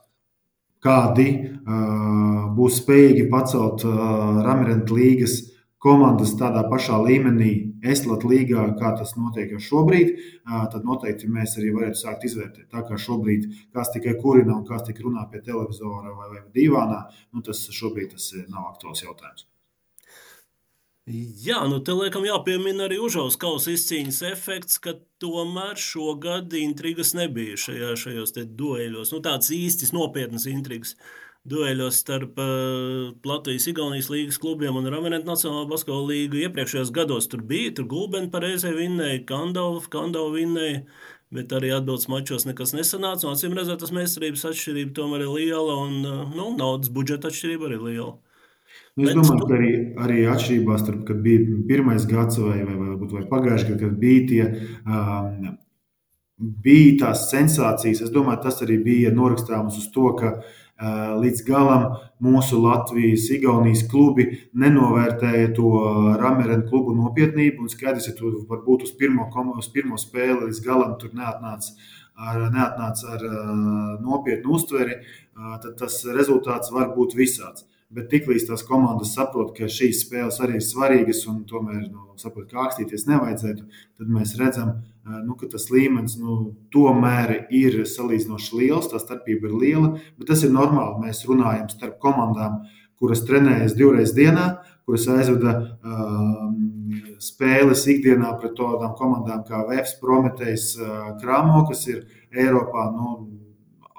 [0.82, 5.38] kādi uh, būs spējīgi pacelt uh, Ramirenta līgas
[5.82, 11.56] komandas tādā pašā līmenī, Eslat līgā, kā tas notiek jau šobrīd, uh, tad noteikti mēs
[11.58, 12.68] arī varētu sākt izvērtēt.
[12.70, 17.06] Tā kā šobrīd kāds tikai kurina un kāds tikai runā pie televizora vai, vai divānā,
[17.34, 19.48] nu tas šobrīd tas nav aktuāls jautājums.
[21.10, 27.56] Jā, nu te liekam jāpiemina arī Užaus kausa izcīņas efekts, ka tomēr šogad intrigas nebija
[27.58, 29.10] šajā, šajos te dueļos.
[29.10, 30.94] Nu tāds īstis nopietnas intrigas
[31.48, 36.38] dueļos starp uh, Latvijas Igaunijas līgas klubiem un Ramenet Nacionālo basketbolu līgu.
[36.46, 40.84] Iepriekšējos gados tur bija, tur Gulbeni pareizē vinnēja, Kandau, Kandau vinnēja,
[41.34, 43.32] bet arī atbildes mačos nekas nesanāca.
[43.32, 47.80] Acīm redzot, tas mēsturības atšķirība tomēr ir liela un, uh, nu, naudas budžeta atšķirība arī
[47.88, 48.14] liela.
[48.96, 49.72] Nu, es domāju, ka arī,
[50.04, 54.30] arī atšķirībā starp, kad bija pirmais gads vai, vai, vai, vai pagājušajā gadā, kad bija
[54.30, 54.48] tie.
[54.86, 55.58] Um,
[56.42, 58.00] Bija tās sensācijas.
[58.02, 60.32] Es domāju, tas arī bija norakstāms uz to, ka
[61.22, 61.86] līdz galam
[62.22, 64.26] mūsu Latvijas, Igaunijas klubi
[64.58, 65.70] nenovērtēja to
[66.20, 67.68] Ramerēnu klubu nopietnību.
[67.70, 71.76] Skaidrs, ka tu varbūt uz pirmo, uz pirmo spēli līdz galam tur neatnāca
[72.16, 73.42] ar, neatnāc ar uh,
[74.02, 77.66] nopietnu uztveri, uh, tad tas rezultāts var būt visāds.
[77.92, 82.46] Bet tiklīdz tās komandas saprot, ka šīs spēles arī ir svarīgas un tomēr nu, saprot,
[82.48, 83.66] ka ākstīties nevajadzētu,
[84.00, 84.70] tad mēs redzam,
[85.26, 86.38] nu, ka tas līmenis nu,
[86.72, 88.88] tomēr ir salīdzinoši liels.
[88.88, 91.02] Tā starpība ir liela, bet tas ir normāli.
[91.04, 92.62] Mēs runājam starp komandām,
[93.02, 94.48] kuras trenējas divreiz dienā,
[94.88, 96.56] kuras aizvada um,
[97.22, 100.72] spēles ikdienā pret tādām komandām kā Vēfs, Prometējs,
[101.20, 103.14] Krāmo, kas ir Eiropā nu,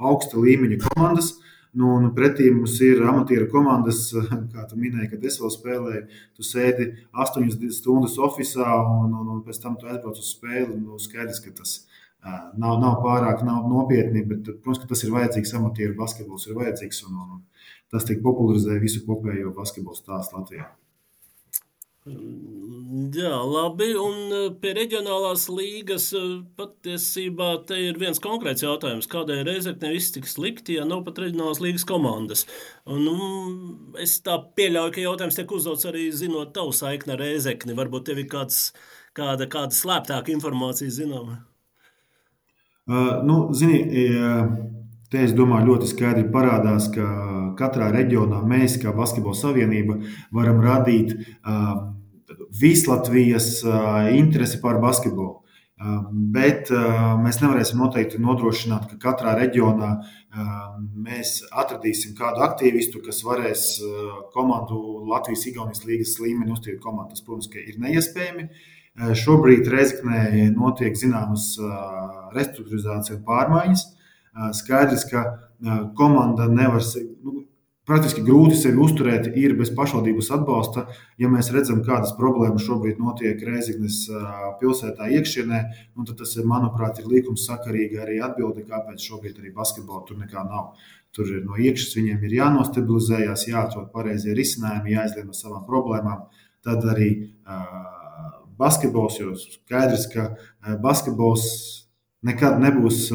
[0.01, 1.35] augsta līmeņa komandas.
[1.73, 4.05] Nu, un pretī mums ir amatieru komandas,
[4.53, 6.03] kā tu minēji, kad es vēl spēlēju.
[6.37, 6.89] Tu sēdi
[7.25, 10.77] 8 stundas oficiālā, un, un, un pēc tam tu aizbrauc uz spēli.
[10.77, 11.79] Nu, skaidrs, ka tas
[12.23, 15.55] nav, nav pārāk nav nopietni, bet, protams, tas ir vajadzīgs.
[15.57, 20.69] Amatieru basketbols ir vajadzīgs, un, un tas tiek popularizēts visu kopējo basketbolu stāstu Latvijā.
[22.03, 23.93] Jā, labi.
[23.95, 29.07] Un eh, pie reģionālās līgas eh, patiesībā te ir viens konkrēts jautājums.
[29.11, 32.43] Kādēļ Reizekne viss tik slikti, ja nav pat reģionālās līgas komandas?
[32.83, 33.55] Un, um,
[34.03, 37.77] es tā pieļauju, ka jautājums tiek uzdots arī zinot tavu saikni ar Reizekni.
[37.77, 38.59] Varbūt tev ir kāds,
[39.15, 41.39] kāda, kāda slēptāka informācija zināma.
[42.83, 43.79] Uh, nu, zini,
[45.13, 47.03] Te es domāju, ļoti skaidri parādās, ka
[47.59, 49.99] katrā reģionā mēs, kā Basketbola savienība,
[50.33, 51.13] varam radīt
[52.57, 53.59] Vislatvijas
[54.17, 55.43] interesi par basketbolu.
[56.33, 56.73] Bet
[57.21, 59.93] mēs nevarēsim noteikti nodrošināt, ka katrā reģionā
[61.05, 63.69] mēs atradīsim kādu aktīvistu, kas varēs
[64.33, 64.81] komandu
[65.13, 67.13] Latvijas Igaunijas līgas līmeni uzturēt komandu.
[67.13, 68.49] Tas, protams, ir neiespējami.
[69.13, 71.51] Šobrīd Reizeknē notiek zināmas
[72.33, 73.91] restruktūrizācijas pārmaiņas.
[74.57, 75.25] Skaidrs, ka
[75.97, 76.81] komanda nevar,
[77.23, 77.43] nu,
[77.83, 80.85] Praktiski grūti sevi uzturēt ir bez pašvaldības atbalsta.
[81.19, 84.05] Ja mēs redzam, kādas problēmas šobrīd notiek Reizeknas
[84.61, 85.59] pilsētā iekšienē,
[85.91, 90.45] nu, tad tas, manuprāt, ir līkums sakarīgi arī atbildi, kāpēc šobrīd arī basketbolā tur nekā
[90.47, 90.79] nav.
[91.11, 96.23] Tur ir no iekšas viņiem ir jānostabilizējas, jāatrod pareizie risinājumi, jāizlien no savām problēmām.
[96.63, 97.09] Tad arī
[97.43, 100.29] uh, basketbols, jo skaidrs, ka
[100.79, 101.49] basketbols
[102.23, 103.09] nekad nebūs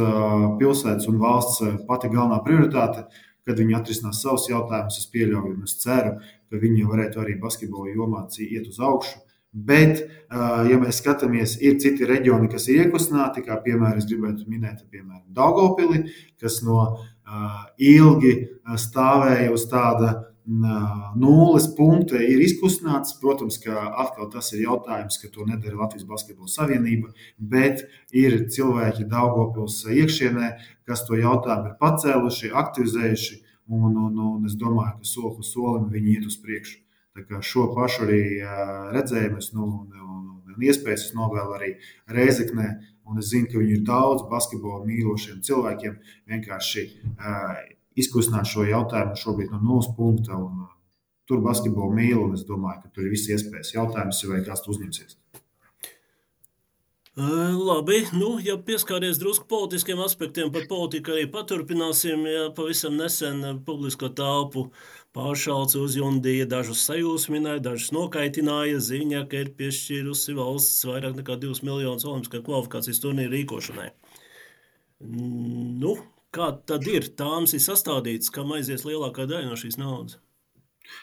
[0.61, 3.07] pilsētas un valsts pati galvenā prioritāte.
[3.49, 4.99] Kad viņi atrisinās savus jautājumus.
[5.01, 6.19] Es pieļauju, un es ceru,
[6.53, 9.23] ka viņi varētu arī basketbola jomā iet uz augšu.
[9.49, 10.03] Bet,
[10.69, 15.25] ja mēs skatāmies, ir citi reģioni, kas ir iekustināti, kā piemēram, es gribētu minēt, piemēram,
[15.33, 16.99] Daugopili, kas no
[17.81, 18.35] ilgi
[18.77, 23.19] stāvēja uz tāda nulles punkta ir izkustināts.
[23.21, 29.09] Protams, ka atkal tas ir jautājums, ka to nedara Latvijas Basketbola Savienība, bet ir cilvēki
[29.11, 30.51] Daugopils iekšienē,
[30.89, 35.89] kas to jautājumu ir pacēluši, aktivizējuši, un, un, un es domāju, ka soli pa solim
[35.93, 36.85] viņi iet uz priekšu.
[37.43, 38.23] Šo pašu arī
[38.95, 40.29] redzējumus nu, un, un,
[40.63, 41.73] iespējas novēlu arī
[42.15, 42.69] Reizeknē.
[43.09, 45.99] Un es zinu, ka viņi ir daudz basketbola mīlošiem cilvēkiem.
[46.29, 46.87] Vienkārši
[47.99, 50.39] izkustināt šo jautājumu šobrīd no nulles punkta.
[50.39, 50.75] Un, uh,
[51.29, 53.75] tur basketbolu mīlu, un es domāju, ka tur ir visi iespējas.
[53.77, 55.19] Jautājums ir, vai kāds to uzņemsies.
[57.19, 62.23] Labi, nu, ja pieskāries drusku politiskiem aspektiem, par politiku arī paturpināsim.
[62.31, 64.69] Ja pavisam nesen publisko telpu
[65.19, 72.07] pāršalts uzjundīja, dažus sajūsmināja, dažus nokaitināja ziņa, ka ir piešķīrusi valsts vairāk nekā 2 miljonus
[72.07, 73.91] olimpiskā kvalifikācijas turnīra rīkošanai.
[75.03, 75.97] Nu,
[76.35, 77.11] kā tad ir?
[77.19, 80.19] Tāms ir sastādīts, kam aizies lielākā daļa no šīs naudas.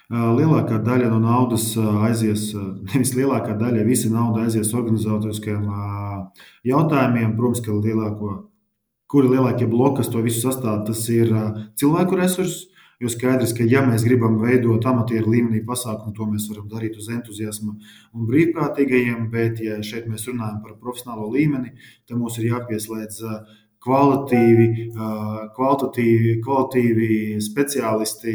[0.09, 1.67] Lielākā daļa no naudas
[2.07, 2.47] aizies,
[2.89, 5.65] nevis lielākā daļa, visa nauda aizies organizatoriskiem
[6.65, 7.35] jautājumiem.
[7.37, 8.37] Protams, ka lielāko,
[9.11, 11.33] kuri lielākie bloki, kas to visu sastāv, tas ir
[11.77, 12.71] cilvēku resursi.
[13.03, 17.09] Jo skaidrs, ka ja mēs gribam veidot amatieru līmenī pasākumu, to mēs varam darīt uz
[17.11, 21.73] entuziasma un brīvprātīgajiem, bet, ja šeit mēs runājam par profesionālo līmeni,
[22.07, 24.67] tad mums ir jāpieslēdz uh, kvalitatīvi,
[25.55, 27.09] kvalitatīvi, kvalitatīvi
[27.45, 28.33] speciālisti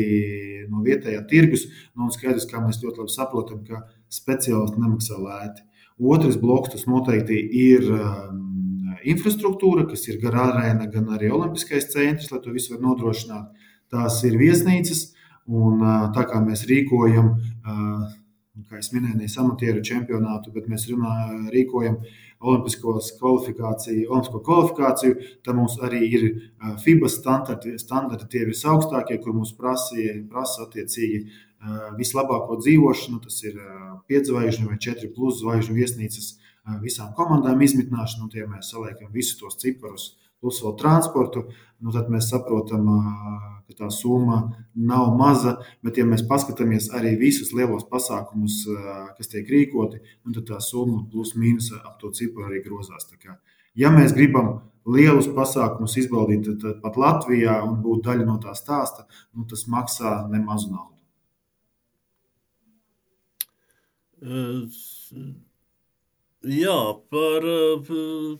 [0.71, 1.67] no vietējā tirgus.
[1.99, 3.83] Nu, skaidrs, kā mēs ļoti labi saprotam, ka
[4.13, 5.67] speciālisti nemaksā lēti.
[6.01, 7.37] Otrs bloks tas noteikti
[7.67, 7.85] ir
[9.11, 13.51] infrastruktūra, kas ir gan arēna, gan arī olimpiskais centrs, lai to visu var nodrošināt.
[13.91, 15.11] Tās ir viesnīcas,
[15.51, 15.83] un
[16.15, 17.35] tā kā mēs rīkojam,
[18.71, 21.97] kā jau minēju, amatieru čempionātu, bet mēs runājam, rīkojam
[22.41, 26.27] olimpiskos kvalifikāciju, olimpisko kvalifikāciju, tad mums arī ir
[26.85, 29.97] FIBA standarti, standarti tie visaugstākie, kur mums prasa,
[30.31, 31.25] prasa attiecīgi
[31.99, 33.21] vislabāko dzīvošanu.
[33.27, 33.59] Tas ir
[34.09, 36.33] piedzvaigžņu vai četru plus zvaigžņu viesnīcas
[36.81, 41.45] visām komandām izmitināšana, un tie mēs saliekam visus tos ciparus plus vēl transportu,
[41.81, 42.89] nu tad mēs saprotam,
[43.69, 44.41] ka tā summa
[44.75, 45.59] nav maza.
[45.85, 48.63] Bet, ja mēs paskatāmies arī visus lielos pasākumus,
[49.19, 53.09] kas tiek rīkoti, nu tad tā summa plus mīnus ap to ciparu arī grozās.
[53.79, 54.59] Ja mēs gribam
[54.91, 56.49] lielus pasākumus izbaudīt
[56.83, 60.97] pat Latvijā un būt daļa no tā stāsta, nu tas maksā nemazu naudu.
[64.21, 64.67] Uh,
[66.41, 67.45] Jā, par,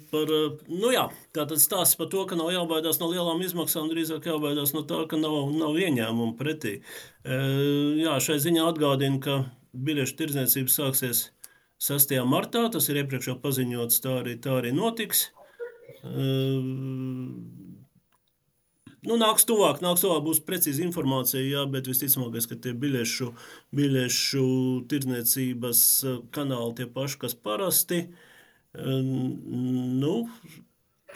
[0.09, 0.31] par
[0.73, 1.03] nu jā,
[1.37, 5.19] tātad stāsts par to, ka nav jābaidās no lielām izmaksām, drīzāk jābaidās no tā, ka
[5.21, 6.79] nav, nav ieņēmumu pretī.
[8.01, 9.37] Jā, šai ziņā atgādina, ka
[9.77, 11.27] biļešu tirdzniecība sāksies
[11.85, 12.17] 6.
[12.25, 15.27] martā, tas ir iepriekš jau paziņots, tā arī, tā arī notiks.
[19.09, 23.31] Nu, nāks tuvāk, nāks tuvāk, būs precīzi informācija, jā, bet visticamākais, ka tie biļešu,
[23.77, 24.49] biļešu
[24.93, 28.03] tirdzniecības eh, kanāli tie paši, kas parasti.
[28.71, 30.13] Nu,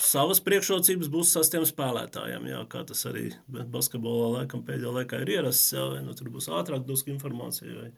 [0.02, 5.74] savas priekšrocības būs sastiem spēlētājiem, jā, kā tas arī basketbolā laikam pēdējā laikā ir ierasts,
[5.76, 7.92] jā, vai nu tur būs ātrāk duska informācija, vai,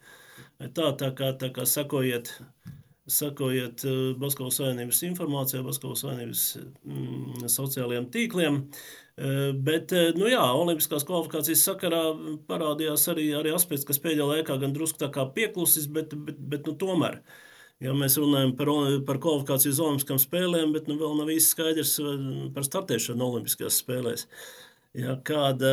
[0.61, 2.35] vai tā, tā kā, tā kā sakojiet,
[3.07, 8.63] sakojiet eh, Basketbola savienības informācijā, Basketbola savienības mm, sociālajiem tīkliem,
[9.17, 12.03] Eh, bet, eh, nu jā, Olimpiskās kvalifikācijas sakarā
[12.51, 16.69] parādījās arī, arī aspekts, kas pēdējā laikā gan drusku tā kā pieklusis, bet, bet, bet
[16.69, 17.23] nu, tomēr.
[17.81, 18.69] Ja mēs runājam par,
[19.09, 23.81] par kvalifikāciju uz Olimpiskām spēlēm, bet nu, vēl nav īsti skaidrs eh, par startēšanu Olimpiskajās
[23.81, 24.29] spēlēs.
[24.97, 25.73] Ja, kāda,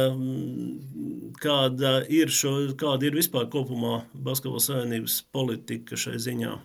[1.44, 6.56] kāda, ir šo, kāda ir vispār kopumā Basketbola savienības politika šai ziņā?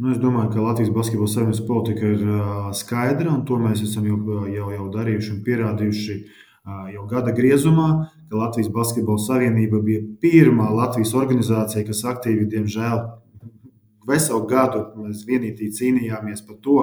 [0.00, 4.06] Nu, es domāju, ka Latvijas basketbola savienības politika ir uh, skaidra, un to mēs esam
[4.08, 4.16] jau,
[4.48, 7.88] jau, jau darījuši un pierādījuši uh, jau gada griezumā.
[8.32, 13.02] Latvijas basketbola savienība bija pirmā Latvijas organizācija, kas aktīvi, diemžēl,
[14.08, 16.78] veselu gadu mēs vienīgi cīnījāmies par to,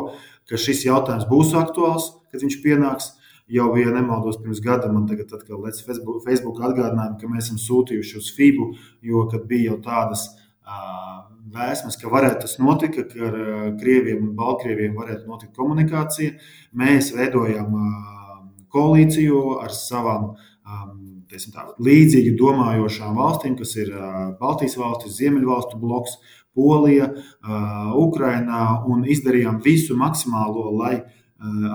[0.45, 3.15] ka šis jautājums būs aktuāls, kad viņš pienāks.
[3.49, 7.58] Jau bija nemaldos pirms gada, man tagad atkal lec Facebook, Facebook atgādinājumi, ka mēs esam
[7.63, 8.69] sūtījuši uz FIBU,
[9.10, 10.27] jo kad bija jau tādas
[10.67, 11.23] uh,
[11.54, 16.36] vēsmas, ka varētu tas notikt, ka ar eh, krieviem un baltkrieviem varētu notikt komunikācija.
[16.78, 17.96] Mēs veidojam eh,
[18.74, 20.34] koalīciju ar savām
[20.68, 26.18] tā, līdzīgi domājošām valstīm, kas ir eh, Baltijas valstis, Ziemeļvalstu bloks,
[26.58, 27.12] Polija,
[28.02, 30.96] Ukraina, un izdarījām visu maksimālo, lai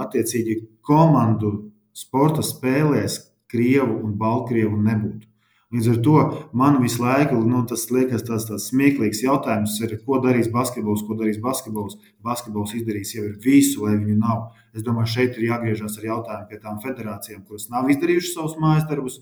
[0.03, 1.53] attiecīgi komandu
[1.95, 5.32] sporta spēlēs Krievu un Baltkrievu nebūtu.
[5.73, 6.15] Līdz ar to
[6.53, 11.17] man visu laiku nu, tas liekas tāds, tāds smieklīgs jautājums, ir, ko darīs basketbols, ko
[11.17, 11.97] darīs basketbols.
[12.21, 14.51] Basketbols izdarīs jau visu, lai viņu nav.
[14.77, 18.85] Es domāju, šeit ir jāgriežas ar jautājumu pie tām federācijām, kuras nav izdarījušas savus mājas
[18.91, 19.19] darbus,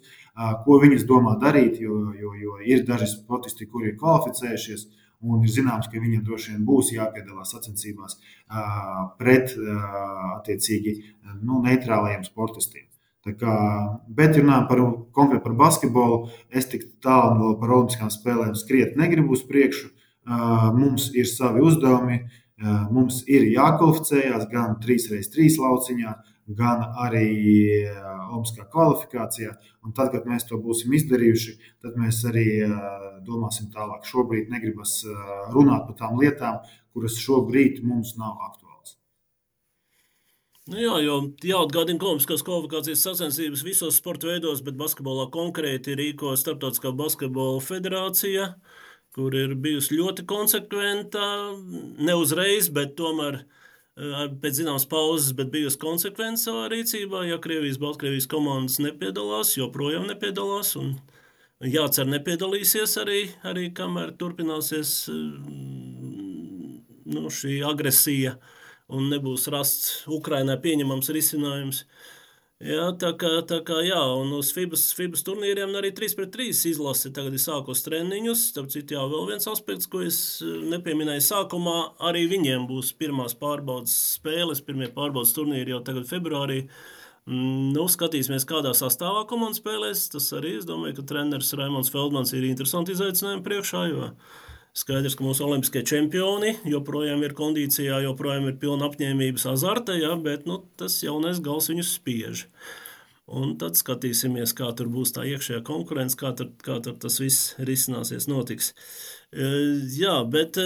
[0.67, 4.89] ko viņas domā darīt, jo, jo, jo ir daži sportisti, kuri ir kvalificējušies.
[5.21, 8.17] Un ir zināms, ka viņiem droši vien būs jāpiedalās sacensībās
[9.21, 10.97] pret attiecīgi
[11.45, 12.90] nu, neitrālajiem sportistiem.
[13.21, 13.55] Kā,
[14.09, 14.81] bet, ja runājam par
[15.13, 19.91] konkrēti par basketbolu, es tik tālu par Olimpiskām spēlēm skriet negribu uz priekšu.
[20.73, 22.17] Mums ir savi uzdevumi,
[22.89, 26.15] mums ir jākvalificējas gan 3x3 lauciņā,
[26.57, 27.29] gan arī
[28.31, 29.53] Olimpiskā kvalifikācijā.
[29.85, 32.47] Un tad, kad mēs to būsim izdarījuši, tad mēs arī
[33.29, 34.09] domāsim tālāk.
[34.09, 35.03] Šobrīd negribas
[35.53, 36.65] runāt par tām lietām,
[36.97, 38.70] kuras šobrīd mums nav aktuālas.
[40.69, 46.93] Nu jā, jo jāatgādina komiskās kvalifikācijas sacensības visos sporta veidos, bet basketbolā konkrēti rīko Startautiskā
[46.97, 48.51] basketbola federācija,
[49.17, 51.25] kur ir bijusi ļoti konsekventa,
[51.99, 53.41] ne uzreiz, bet tomēr
[53.97, 57.25] pēc zināmas pauzes, bet bijusi konsekventa savā rīcībā.
[57.29, 60.95] Ja Krievijas, Baltkrievijas komandas nepiedalās, joprojām nepiedalās, un
[61.65, 64.95] jācer nepiedalīsies arī, arī kamēr turpināsies
[67.11, 68.37] nu, šī agresija
[68.95, 71.85] un nebūs rasts Ukrainai pieņemams risinājums.
[72.61, 76.59] Jā, tā kā, tā kā jā, un uz FIBAS, FIBAS turnīriem arī 3 pret 3
[76.69, 78.43] izlase tagad ir sākos treniņus.
[78.51, 81.79] Starp citu, jā, vēl viens aspekts, ko es eh, nepieminēju sākumā,
[82.11, 86.67] arī viņiem būs pirmās pārbaudas spēles, pirmie pārbaudas turnīri jau tagad februārī.
[87.25, 90.11] Mm, nu, skatīsimies, kādā sastāvā komanda spēlēs.
[90.13, 94.13] Tas arī, es domāju, ka treneris Raimons Feldmans ir interesanti izaicinājumi priekšā, jo
[94.71, 100.47] Skaidrs, ka mūsu olimpiskie čempioni joprojām ir kondīcijā, joprojām ir pilna apņēmības azarta, ja, bet
[100.47, 102.45] nu, tas jaunais gals viņus spiež.
[103.31, 107.53] Un tad skatīsimies, kā tur būs tā iekšējā konkurence, kā tur, kā tur tas viss
[107.63, 108.73] risināsies, notiks.
[109.31, 109.51] E,
[109.95, 110.65] jā, bet e,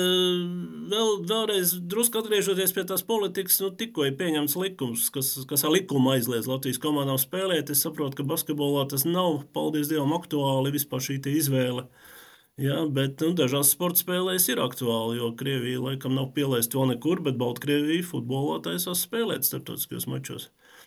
[0.93, 5.77] vēl, vēlreiz drusku atgriežoties pie tās politikas, nu, tikko ir pieņemts likums, kas, kas ar
[5.77, 7.73] likumu aizliedz Latvijas komandām spēlēt.
[7.73, 11.85] Es saprotu, ka basketbolā tas nav, paldies Dievam, aktuāli vispār šī izvēle.
[12.55, 17.19] Jā, bet nu, dažās sporta spēlēs ir aktuāli, jo Krievija laikam nav pielaista vēl nekur,
[17.27, 20.45] bet Baltkrievija futbolā taisās spēlēt starptautiskajos mačos.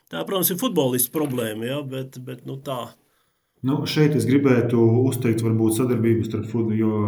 [0.08, 2.94] Tā, protams, ir futbolists problēma, jā, bet, bet nu, tā.
[3.68, 7.04] Nu, šeit es gribētu uzteikt varbūt sadarbību starp futbolu, jo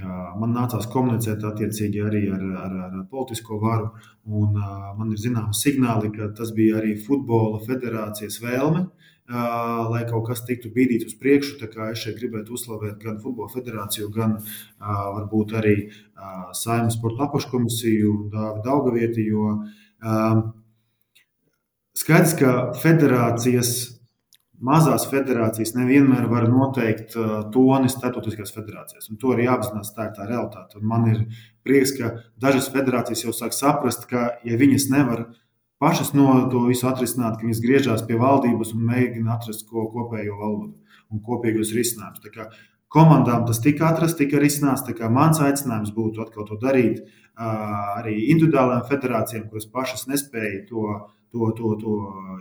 [0.00, 3.92] jā, man nācās komunicēt attiecīgi arī ar, ar, ar politisko varu,
[4.26, 8.88] un man ir zināmi signāli, ka tas bija arī futbola federācijas vēlme.
[8.88, 11.56] Uh, lai kaut kas tiktu bīdīts uz priekšu.
[11.90, 14.36] Es šeit gribētu uzslavēt gan Futbola federāciju, gan
[14.80, 15.76] varbūt arī
[16.52, 19.26] Saimnes sporta apakškomisiju un Dāvidu Daugavieti.
[19.30, 19.56] Jo
[21.96, 23.74] skaidrs, ka federācijas
[24.64, 27.16] mazās federācijas nevienmēr var noteikt
[27.52, 29.10] toni starptautiskās federācijas.
[29.20, 30.78] To arī jāapzinās, tā ir tā realitāte.
[30.80, 31.24] Un man ir
[31.66, 35.26] prieks, ka dažas federācijas jau sāk saprast, ka, ja viņas nevar
[35.82, 40.38] pašas no to visu atrisināt, ka viņas griežās pie valdības un mēģina atrast ko kopējo
[40.40, 40.72] valodu
[41.12, 42.62] un kopīgus risinājumus.
[42.94, 44.84] Komandām tas tika atrasts, tika risināts.
[45.10, 47.02] Mans aicinājums būtu atkal to darīt
[47.34, 50.84] arī individuālajām federācijām, kuras pašas nespēja to,
[51.34, 51.96] to, to, to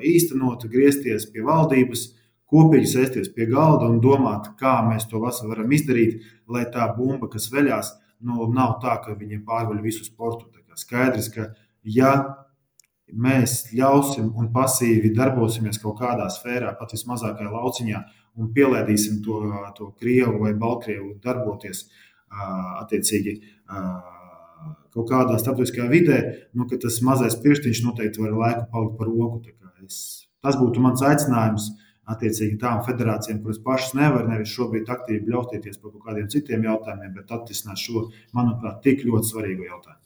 [0.06, 2.12] īstenot, griezties pie valdības,
[2.54, 7.50] kopīgi sēsties pie galda un domāt, kā mēs to varam izdarīt, lai tā bumba, kas
[7.50, 10.52] veļās, nu, nav tā, ka viņi pārvaļ visu sportu.
[10.74, 11.52] Skaidrs, ka
[11.86, 12.14] ja
[13.14, 18.02] mēs ļausim un pasīvi darbosimies kaut kādā sfērā, pat vismazākajā lauciņā,
[18.42, 19.42] un pielēdīsim to,
[19.78, 21.86] to krievu vai baltkrievu darboties
[22.82, 23.38] attiecīgi
[24.94, 26.20] kaut kādā starptautiskajā vidē,
[26.58, 29.42] nu, tas mazais pirkstiņš noteikti var laiku palikt par roku.
[29.84, 29.98] Es,
[30.40, 31.72] tas būtu mans aicinājums
[32.14, 37.14] attiecīgi tām federācijām, kuras pašas nevar nevis šobrīd aktīvi bļaustīties par kaut kādiem citiem jautājumiem,
[37.18, 40.03] bet atrisināt šo, manuprāt, tik ļoti svarīgu jautājumu.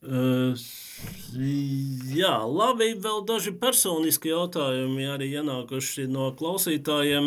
[0.00, 0.56] Uh,
[2.08, 2.96] jā, labi.
[3.04, 7.26] Vēl daži personiski jautājumi arī ienākuši no klausītājiem.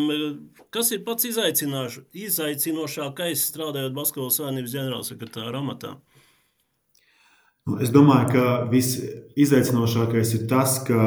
[0.73, 6.01] Kas ir pats izaicinošākais strādājot Basketbola savienības ģenerālsekretāra amatā?
[7.63, 10.99] Nu, es domāju, ka visizaicinošākais ir tas, ka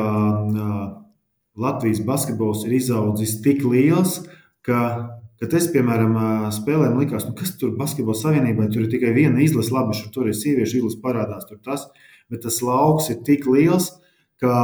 [1.57, 4.21] Latvijas basketbols ir izaudzis tik liels,
[4.65, 4.79] ka
[5.37, 6.15] Kad es, piemēram,
[6.57, 10.09] spēlēju, man liekas, nu, kas tur basketbola savienībai, tur ir tikai viena izlase, labi, šur,
[10.15, 11.85] tur ir sieviešu izlase, parādās tur tas,
[12.33, 13.91] bet tas lauks ir tik liels,
[14.41, 14.55] ka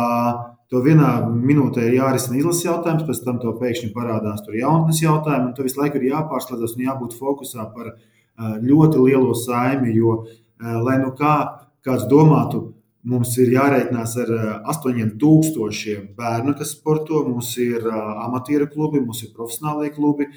[0.73, 5.51] to vienā minūtē ir jārisina izlases jautājums, pēc tam to pēkšņi parādās tur jaunatnes jautājumi,
[5.51, 7.93] un tur visu laiku ir jāpārslēdzas un jābūt fokusā par
[8.65, 10.23] ļoti lielo saimi, jo,
[10.57, 11.35] lai nu kā
[11.85, 12.72] kāds domātu,
[13.03, 14.29] Mums ir jārēķinās ar
[14.71, 17.25] 8000 bērnu, kas sporto.
[17.27, 20.29] Mums ir amatieru klubi, mums ir profesionālie klubi,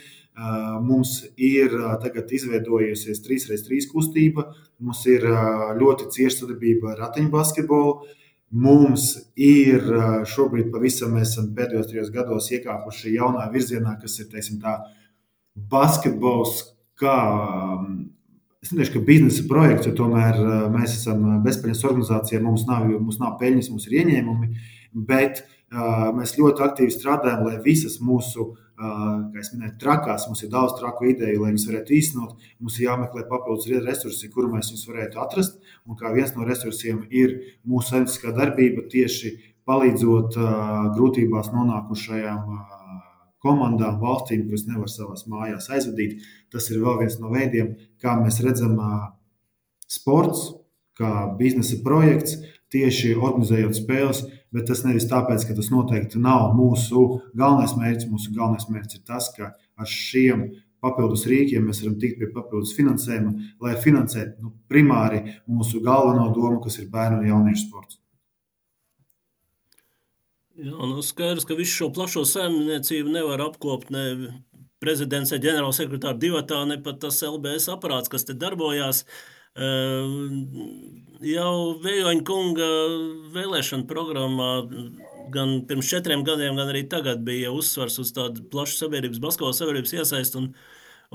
[0.84, 1.72] Mums ir
[2.03, 4.49] tagad izveidojusies 3x3 kustība,
[4.84, 5.24] mums ir
[5.80, 7.93] ļoti cieša sadarbība ar ratiņbasketbolu.
[8.66, 9.07] Mums
[9.39, 9.88] ir
[10.28, 14.76] šobrīd pavisam, mēs esam pēdējos trijos gados iekāpuši jaunā virzienā, kas ir teiksim, tā,
[15.55, 16.61] basketbols
[16.99, 17.16] kā
[18.66, 20.39] Es nedomāju, ka biznesa projekts, jo tomēr
[20.74, 24.47] mēs esam bezpējas organizācija, mums nav, mums nav peļņas, mums ir ieņēmumi,
[25.05, 30.26] bet uh, mēs ļoti aktīvi strādājam, lai visas mūsu uh, kā jau minēju, trakās.
[30.28, 32.47] Mums ir daudz traku ideju, lai viņas varētu īstenot.
[32.59, 35.59] Mums ir jāmeklē papildus resursi, kur mēs viņus varētu atrast.
[35.86, 37.38] Un kā viens no resursiem ir
[37.70, 39.36] mūsu saimnieciskā darbība, tieši
[39.66, 40.41] palīdzot
[40.97, 42.74] grūtībās nonākušajām
[43.46, 46.26] komandām, valstīm, kuras nevar savās mājās aizvadīt.
[46.52, 48.80] Tas ir vēl viens no veidiem, kā mēs redzam,
[49.86, 50.50] sports
[50.96, 52.38] kā biznesa projekts,
[52.74, 54.22] tieši organizējot spēles,
[54.56, 58.12] bet tas nevis tāpēc, ka tas noteikti nav mūsu galvenais mērķis.
[58.12, 60.48] Mūsu galvenais mērķis ir tas, ka ar šiem
[60.84, 63.34] papildus rīkiem mēs varam tikt pie papildus finansējuma,
[63.64, 68.00] lai finansētu nu, primāri mūsu galveno domu, kas ir bērnu un jauniešu sports.
[70.56, 74.03] Jā, nu skaidrs, ka visu šo plašo saimniecību nevar apkopot ne
[74.80, 79.03] prezidents, ne ģenerālsekretāra divatā, ne pat tas LBS aparāts, kas te darbojās.
[81.26, 82.70] Jau Vējoņa kunga
[83.36, 84.49] vēlēšana programmā
[85.36, 89.95] gan pirms četriem gadiem, gan arī tagad bija uzsvars uz tādu plašu sabiedrības, basketbola sabiedrības
[89.97, 90.53] iesaistu, un,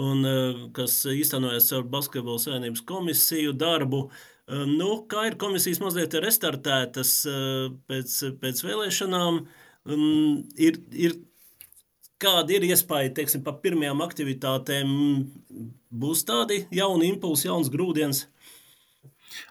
[0.05, 4.09] un kas īstenojas caur basketbola savienības komisiju darbu.
[4.09, 9.41] Uh, Ehm, nu, kā ir komisijas mazliet restartētas ehm, pēc, pēc vēlēšanām,
[9.87, 11.17] ehm, ir, ir,
[12.21, 14.91] kāda ir iespēja teiksim, par pirmajām aktivitātēm?
[15.91, 18.27] Būs tādi jauni impulsi, jauns grūdienis.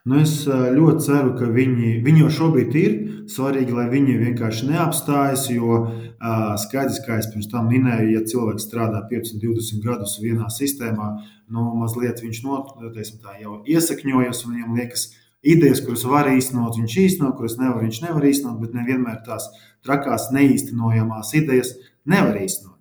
[0.07, 2.97] Nu, es ļoti ceru, ka viņi, viņi jau šobrīd ir.
[3.29, 5.83] Svarīgi, lai viņi vienkārši neapstājas, jo
[6.63, 11.09] skaidrs, kā jau pirms tam minēju, ja cilvēks strādā 15, 20 gadus vienā sistēmā,
[11.53, 15.05] nu, mazliet viņš no, tā, jau iesakņojas un viņam liekas,
[15.45, 19.47] idejas, kuras var īstenot, viņš īstenot, kuras nevar, viņš nevar īstenot, bet nevienmēr tās
[19.85, 21.75] trakās neīstenojamās idejas
[22.09, 22.75] nevar īstenot.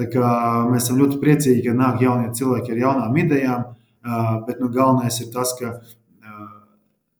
[0.00, 0.28] Tā kā
[0.72, 3.64] mēs esam ļoti priecīgi, ka nāk jaunie cilvēki ar jaunām idejām,
[4.48, 5.76] bet nu, galvenais ir tas, ka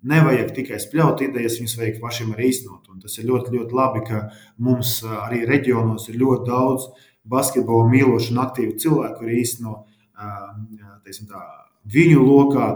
[0.09, 2.91] nevajag tikai spļaut idejas, viņas vajag pašiem arī īstenot.
[2.93, 4.23] Un tas ir ļoti, ļoti labi, ka
[4.63, 6.89] mums arī reģionos ir ļoti daudz
[7.29, 9.77] basketbola mīlošu un aktīvu cilvēku, kuri īsteno
[10.17, 11.45] tā,
[11.95, 12.69] viņu lokā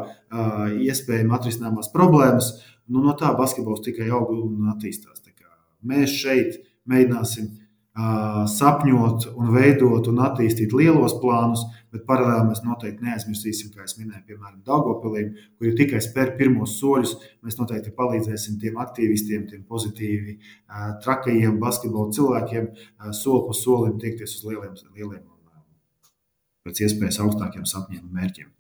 [0.87, 2.55] iespējami atrisināmās problēmas.
[2.87, 5.23] Nu, no tā basketbols tikai aug un attīstās.
[5.87, 6.57] Mēs šeit
[6.91, 7.51] mēģināsim
[7.97, 14.25] sapņot, un veidot un attīstīt lielos plānus, bet paralēli mēs noteikti neaizmirsīsim, kā jau minēju,
[14.29, 17.15] piemēram, Dārgopilīm, kur ir tikai spēr pirmos soļus.
[17.47, 20.37] Mēs noteikti palīdzēsim tiem aktīvistiem, tiem pozitīvi
[21.07, 22.69] trakajiem basketbola cilvēkiem,
[23.17, 25.25] soli pa solim tiekties uz lieliem, lieliem
[26.67, 28.56] pēc iespējas augstākiem sapņiem un mērķiem.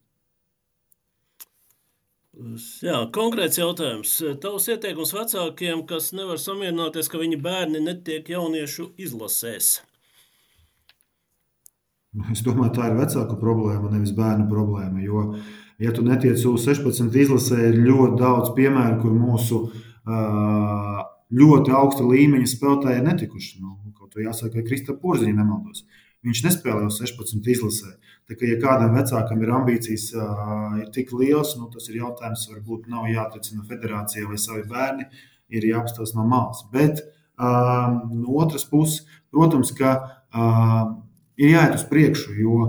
[2.84, 4.12] Jā, konkrēts jautājums.
[4.42, 9.78] Tavs ieteikums vecākiem, kas nevar samierināties, ka viņa bērni netiek jauniešu izlasēs?
[12.32, 15.00] Es domāju, tā ir vecāku problēma, nevis bērnu problēma.
[15.04, 15.24] Jo,
[15.80, 19.62] ja tu netiec uz 16 izlasē, ir ļoti daudz piemēru, kur mūsu
[21.40, 23.62] ļoti augsta līmeņa spēlētāji ir netikuši.
[23.64, 25.86] Nu, kaut kā jāsaka, ka Krista Porziņa nemaldos.
[26.26, 27.92] Viņš nespēlē uz 16 izlasē.
[28.26, 32.48] Tā kā, ja kādam vecākam ir ambīcijas, uh, ir tik liels, nu, tas ir jautājums,
[32.50, 35.06] varbūt nav jāticina federācijai vai savi bērni,
[35.54, 36.64] ir jāapstāsta no malas.
[36.72, 40.96] Bet uh, no otras puses, protams, ka uh,
[41.38, 42.60] ir jāiet uz priekšu, jo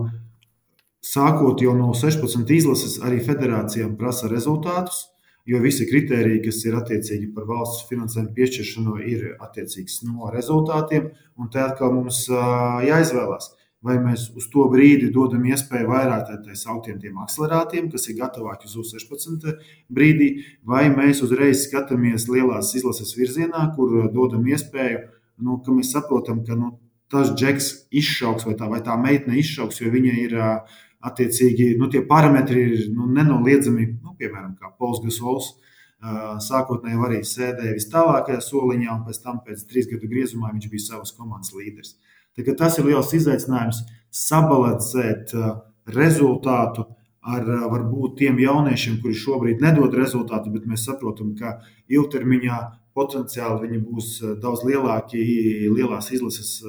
[1.01, 5.07] sākot jau no 16 izlases, arī federācijām prasa rezultātus
[5.47, 11.11] jo visi kriteriji, kas ir attiecīgi par valsts finansējumu piešķiršanu, ir attiecīgs no rezultātiem.
[11.39, 13.51] Un te atkal mums jāizvēlās,
[13.87, 18.75] vai mēs uz to brīdi dodam iespēju vairāk tādiem sauktiem akcelerātiem, kas ir gatavāki uz
[18.81, 19.53] U16
[19.93, 20.31] brīdī,
[20.67, 25.05] vai mēs uzreiz skatāmies lielās izlases virzienā, kur dodam iespēju,
[25.45, 26.73] nu, ka mēs saprotam, ka nu,
[27.11, 30.35] tas džeks izšauks vai tā, vai tā meitene izšauks, jo viņa ir
[31.07, 33.85] attiecīgi nu, tie parametri ir nu, nenoliedzami,
[34.19, 35.53] piemēram, Pols Gasols.
[36.45, 40.85] Sākotnēji arī sēdēja vis tālākajā soliņā, un pēc tam, pēc trīs gadu griezumā, viņš bija
[40.91, 41.95] savas komandas līderis.
[42.59, 43.81] Tas ir liels izaicinājums
[44.13, 45.33] sabalansēt
[45.95, 46.85] rezultātu
[47.27, 51.57] ar varbūt tiem jauniešiem, kuri šobrīd nedod rezultātu, bet mēs saprotam, ka
[51.91, 52.59] ilgtermiņā
[52.97, 54.11] potenciāli viņi būs
[54.41, 55.23] daudz lielāki
[55.73, 56.61] lielās izlases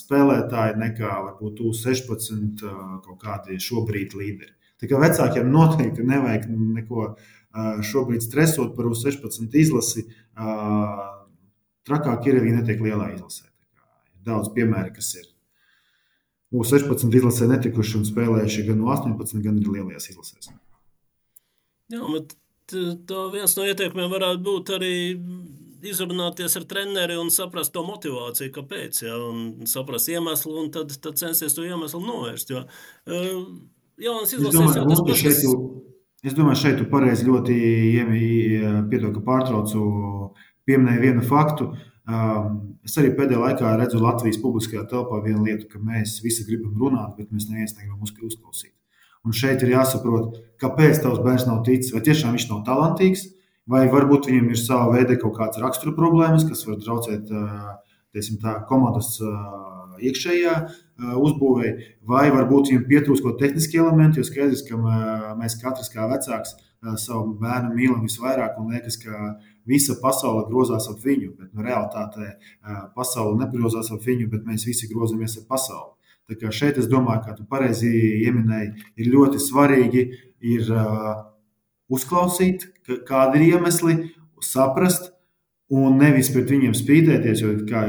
[0.00, 2.64] spēlētāji nekā varbūt U16
[3.04, 4.52] kaut kādi šobrīd līderi.
[4.82, 7.12] Tā kā vecākiem noteikti nevajag neko
[7.86, 10.08] šobrīd stresot par U16 izlasi.
[11.86, 13.46] Trakāk ir, ja viņi netiek lielā izlasē.
[14.18, 15.28] Ir daudz piemēru, kas ir
[16.52, 20.50] U16 izlasē netikuši un spēlējuši gan U18, gan arī lielajās izlasēs.
[21.92, 22.34] Jā, bet
[23.08, 24.94] tā viens no ieteikumiem varētu būt arī
[25.86, 31.18] izrunāties ar treneri un saprast to motivāciju, kāpēc, ja, un saprast iemeslu, un tad, tad
[31.20, 32.52] censties to iemeslu novērst.
[32.54, 33.40] Jo, uh,
[34.02, 35.22] Jaunas izlases jau tas pats.
[35.22, 35.40] Šeit,
[36.26, 37.56] es domāju, šeit tu pareizi ļoti
[38.90, 39.82] piedod, ka pārtraucu
[40.68, 41.72] pieminēju vienu faktu.
[42.02, 46.74] Um, es arī pēdējā laikā redzu Latvijas publiskajā telpā vienu lietu, ka mēs visi gribam
[46.80, 48.74] runāt, bet mēs neviens negribam uzklausīt.
[49.22, 53.28] Un šeit ir jāsaprot, kāpēc tavs bērns nav ticis, vai tiešām viņš nav talantīgs,
[53.70, 58.56] vai varbūt viņam ir sava veida kaut kādas rakstura problēmas, kas var traucēt tiesim, tā,
[58.66, 59.14] komandas
[60.02, 60.56] iekšējā
[61.02, 61.72] uzbūvēja,
[62.08, 64.78] vai varbūt viņam pietrūkst kaut tehniski elementi, jo skaidrs, ka
[65.38, 66.54] mēs katrs kā vecāks
[66.98, 69.34] savu bērnu mīlam visvairāk un liekas, ka
[69.68, 72.36] visa pasaule grozās ap viņu, bet nu, realitātē
[72.96, 75.92] pasaule negrozās ap viņu, bet mēs visi grozamies ap pasauli.
[76.30, 77.90] Tā kā šeit es domāju, ka tu pareizi
[78.22, 80.04] ieminēji, ir ļoti svarīgi
[80.54, 81.24] ir, uh,
[81.92, 82.68] uzklausīt,
[83.08, 83.96] kādi ir iemesli,
[84.42, 85.11] saprast,
[85.72, 87.82] un nevis pret viņiem spīdēties, jo kā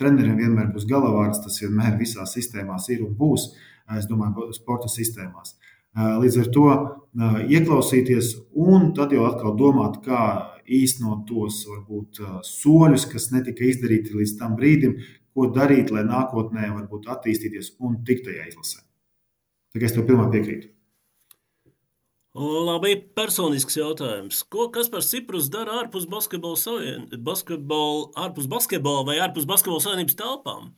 [0.00, 3.52] treneriem vienmēr būs galavārds, tas vienmēr visās sistēmās ir un būs,
[3.98, 5.54] es domāju, sporta sistēmās.
[5.98, 6.66] Līdz ar to
[7.48, 10.22] ieklausīties un tad jau atkal domāt, kā
[10.68, 14.98] īstenot tos varbūt soļus, kas netika izdarīti līdz tam brīdim,
[15.34, 18.82] ko darīt, lai nākotnē varbūt attīstīties un tikt tajā izlasē.
[19.72, 20.70] Tā kā es tev pilnībā piekrītu.
[22.38, 24.44] Labi, personisks jautājums.
[24.46, 30.68] Ko Kaspars Ciprus dara ārpus basketbola, savien, basketbola, ārpus basketbola vai ārpus basketbola savienības telpām?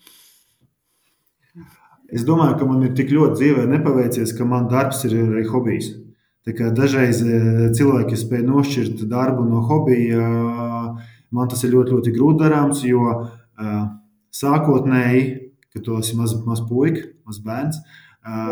[2.11, 5.93] Es domāju, ka man ir tik ļoti dzīvē nepaveicies, ka man darbs ir arī hobijs.
[6.49, 7.41] Dažreiz e,
[7.77, 10.29] cilvēki spēj nošķirt darbu no hobija.
[11.31, 13.75] Man tas ir ļoti, ļoti grūti darāms, jo e,
[14.35, 15.27] sākotnēji,
[15.75, 17.83] kad tu esi mazs maz puika, mazs bērns,
[18.25, 18.49] e,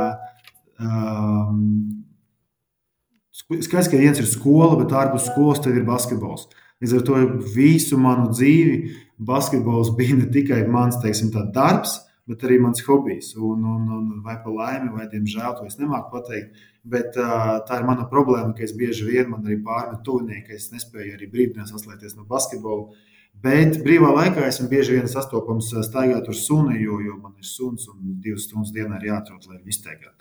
[3.38, 6.48] Skaidrs, ka viens ir skola, bet ārpus skolas tev ir basketbols.
[6.82, 7.20] Līdz ar to
[7.54, 8.92] visu manu dzīvi
[9.28, 11.96] basketbols bija ne tikai mans teiksim, darbs,
[12.28, 13.32] bet arī mans hobijs.
[13.36, 16.66] Un, un, un vai pa laimi, vai diemžēl to es nemāku pateikt.
[16.88, 20.56] Bet uh, tā ir mana problēma, ka es bieži vien man arī pārmet tuvinieki, ka
[20.56, 22.90] es nespēju arī brīvdienās atslēgties no basketbola.
[23.38, 27.86] Bet brīvā laikā esmu bieži vien sastopams staigāt ar suni, jo, jo man ir suns
[27.92, 30.14] un divas stundas dienā ir jāatrod, lai viņu izteiktu.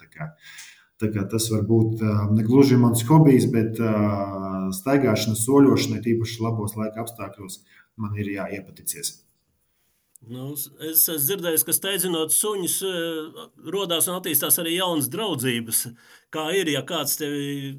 [0.98, 2.02] Tas var būt
[2.34, 3.78] ne gluži mans hobijs, bet
[4.80, 7.62] staigāšana, soļošana, tīpaši labos laika apstākļos,
[8.02, 9.14] man ir jāiepaticies.
[10.26, 10.48] Nu,
[10.82, 12.72] es esmu dzirdējis, ka steidzinot suņus,
[13.70, 15.84] radās un attīstās arī jaunas draudzības.
[16.34, 17.76] Kā ir, ja kāds tevi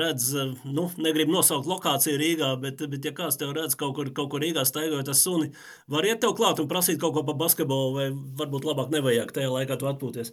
[0.00, 0.30] redz,
[0.64, 4.40] nu, negrib nosaukt lokāciju Rīgā, bet, bet ja kāds tev redz kaut kur, kaut kur
[4.42, 5.50] Rīgā staigājot ar suni,
[5.92, 8.08] var iet tev klāt un prasīt kaut ko par basketbolu, vai
[8.40, 10.32] varbūt labāk nevajag tajā laikā tu atpūties.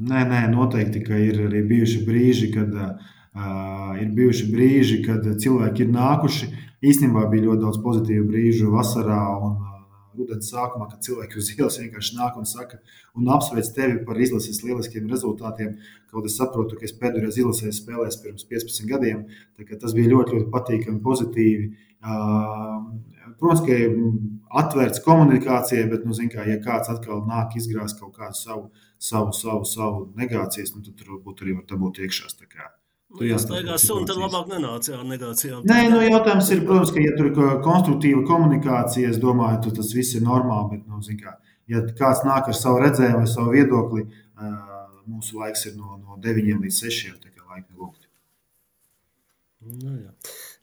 [0.00, 5.90] Nē, nē, noteikti, ir arī bijuši brīži, kad, uh, ir bijuši brīži, kad cilvēki ir
[5.92, 6.48] nākuši.
[6.82, 9.58] Īstenībā bija ļoti daudz pozitīvu brīžu vasarā un
[10.16, 12.80] rudens sākumā, kad cilvēki uz ielas vienkārši nāk un saka,
[13.16, 15.74] un apsveic tevi par izlases lieliskiem rezultātiem.
[16.08, 19.26] Kaut es saprotu, ka es pēdējo reizi izlasēju spēlēs pirms 15 gadiem.
[19.72, 21.68] Tas bija ļoti, ļoti patīkami, pozitīvi.
[23.40, 23.76] Protams, ka
[24.62, 28.70] atvērts komunikācijai, bet, nu, kā, ja kāds atkal nāk izgrāzt kaut kādu savu
[29.02, 32.30] savu, savu, savu negācijas, nu, tad tur varbūt arī var dabūt iekšā.
[33.12, 35.66] Nu, ja staigās suni, tad labāk nenāc ar negācijām.
[35.68, 39.90] Nē, nu, jautājums ir, protams, ka, ja tur ir konstruktīva komunikācija, es domāju, tad tas
[39.92, 40.78] viss ir normāli.
[40.78, 41.34] Bet, nu, kā,
[41.68, 44.06] ja kāds nāk ar savu redzējumu vai savu viedokli,
[45.10, 47.18] mūsu laiks ir no, no 9 līdz 6.
[47.20, 48.08] Tā kā laika lūgt.
[49.62, 49.98] Nu,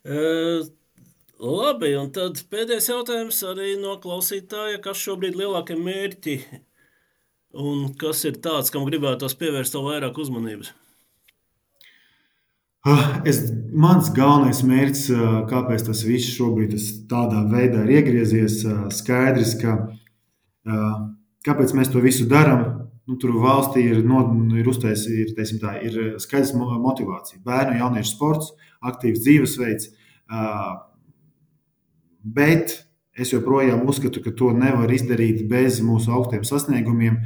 [0.09, 0.65] uh,
[1.39, 6.39] labi, un tad pēdējais jautājums arī no klausītāja, kas šobrīd ir lielākie mērķi
[7.57, 10.73] Un kas ir tāds, kam gribētos pievērst vairāk uzmanības?
[12.87, 13.41] Ah, es,
[13.75, 15.07] mans galvenais mērķis,
[15.49, 16.77] kāpēc tas viss šobrīd
[17.09, 18.61] tādā veidā ir iegriezies,
[18.95, 19.73] skaidrs, ka
[21.47, 22.85] kāpēc mēs to visu darām.
[23.09, 24.21] Nu, tur valstī ir, no,
[24.53, 27.41] ir uztaisīta, ir, tā, ir skaidrs motivācija.
[27.41, 28.51] Bērnu jauniešu sports,
[28.85, 29.89] aktīvs dzīvesveids.
[32.37, 32.75] Bet
[33.19, 37.19] Es joprojām uzskatu, ka to nevar izdarīt bez mūsu augstiem sasniegumiem.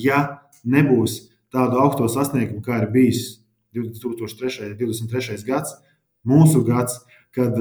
[0.00, 0.20] Ja
[0.64, 1.18] nebūs
[1.52, 3.26] tādu augstu sasniegumu, kā ir bijis
[3.76, 4.72] 2003.
[4.72, 5.44] un 2023.
[5.46, 5.76] gads,
[6.26, 6.98] mūsu gads,
[7.36, 7.56] kad,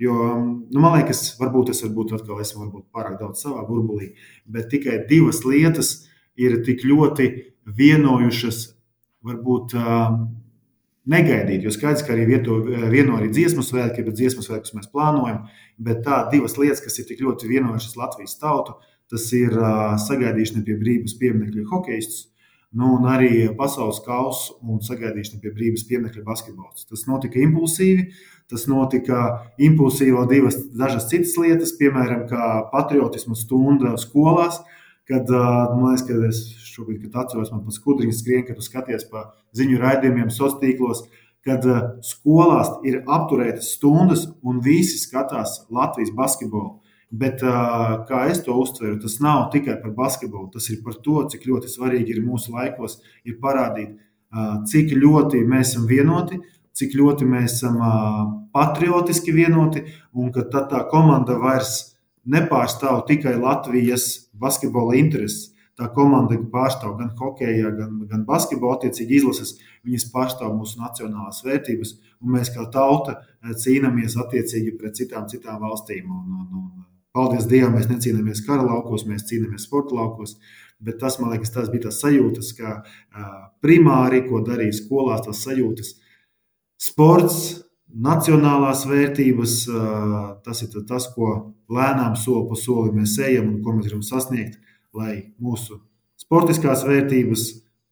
[0.00, 4.14] jo, nu, man liekas, varbūt es varbūt atkal esmu varbūt pārāk daudz savā burbulī,
[4.48, 5.92] bet tikai divas lietas
[6.40, 7.28] ir tik ļoti
[7.68, 8.62] vienojušas,
[9.28, 9.76] varbūt
[11.08, 11.64] negaidīt.
[11.64, 12.58] Jo skaidrs, ka arī vieto,
[12.92, 15.46] vieno arī dziesmu svētki, bet dziesmu svētkus mēs plānojam.
[15.80, 18.76] Bet tā divas lietas, kas ir tik ļoti vienojušas Latvijas tautu,
[19.10, 22.28] tas ir uh, sagaidīšana pie brīvības pieminiekļa hokeistus.
[22.70, 26.84] Nu, un arī pasaules kausa un sagaidīšana pie brīvības pieminiekļa basketbols.
[26.86, 28.04] Tas notika impulsīvi,
[28.50, 29.24] tas notika
[29.58, 32.28] impulsīvi vēl divas dažas citas lietas, piemēram,
[32.70, 34.60] patriotismu stunda skolās,
[35.10, 39.08] kad man liekas, ka es šobrīd, kad atceros, man tas skudriņš skrien, kad tu skaties
[39.10, 39.26] pa
[39.58, 41.02] ziņu raidījumiem, sociālos tīklos,
[41.46, 41.64] kad
[42.04, 46.78] skolās ir apturētas stundas un visi skatās Latvijas basketbolu.
[47.10, 47.42] Bet,
[48.06, 50.46] kā es to uztveru, tas nav tikai par basketbolu.
[50.54, 53.96] Tas ir par to, cik ļoti svarīgi ir mūsu laikos ir parādīt,
[54.70, 56.38] cik ļoti mēs esam vienoti,
[56.78, 57.80] cik ļoti mēs esam
[58.54, 59.82] patriotiski vienoti,
[60.14, 61.89] un ka tā komanda vairs
[62.28, 65.50] nepārstāv tikai Latvijas basketbola intereses
[65.80, 69.54] tā komanda pārstāv gan hokeja, gan, gan basketbola attiecīgi izlases,
[69.86, 73.20] viņas pārstāv mūsu nacionālās vērtības, un mēs kā tauta
[73.62, 76.10] cīnāmies attiecīgi pret citām, citām valstīm.
[76.10, 80.36] Un, un, un, paldies Dievam, mēs necīnāmies kara laukos, mēs cīnāmies sporta laukos.
[80.80, 82.76] Bet tas, man liekas, tas bija tas sajūtas, kā
[83.64, 85.96] primāri, ko darīja skolās, tas sajūtas.
[86.80, 87.40] Sports,
[87.94, 89.56] nacionālās vērtības,
[90.44, 91.32] tas ir tas, ko
[91.70, 94.58] lēnām soli pa solim mēs ejam un ko mēs gribam sasniegt,
[94.96, 95.80] lai mūsu
[96.20, 97.46] sportiskās vērtības,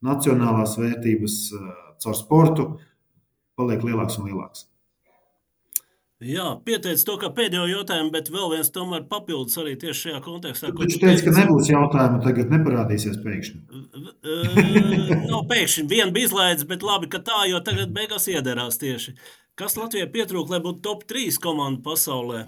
[0.05, 1.39] nacionālās vērtības
[2.03, 2.73] caur sportu
[3.59, 4.69] paliek lielāks un lielāks.
[6.19, 10.73] Jā, pieteicis to kā pēdējo jautājumu, bet vēl viens tomēr papildus arī tieši šajā kontekstā.
[10.75, 13.61] Viņš teica, ka nebūs jautājumu, tagad neparādīsies pēkšņi.
[15.13, 19.15] Nav no, pēkšņi, viena bija izlaidis, bet labi, ka tā, jo tagad beigās iederās tieši.
[19.59, 22.45] Kas Latvijai pietrūk, lai būtu top 3 komanda pasaulē?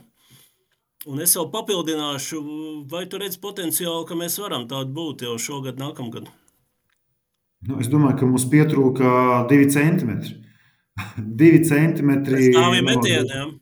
[1.10, 2.42] Un es vēl papildināšu,
[2.92, 6.28] vai tu redz potenciālu, ka mēs varam tādu būt jau šogad, nākamgad?
[7.66, 9.08] Nu, es domāju, ka mums pietrūka
[9.50, 10.36] divi centimetri.
[11.40, 12.52] divi centimetri.
[12.54, 13.56] Dāvim metieniem.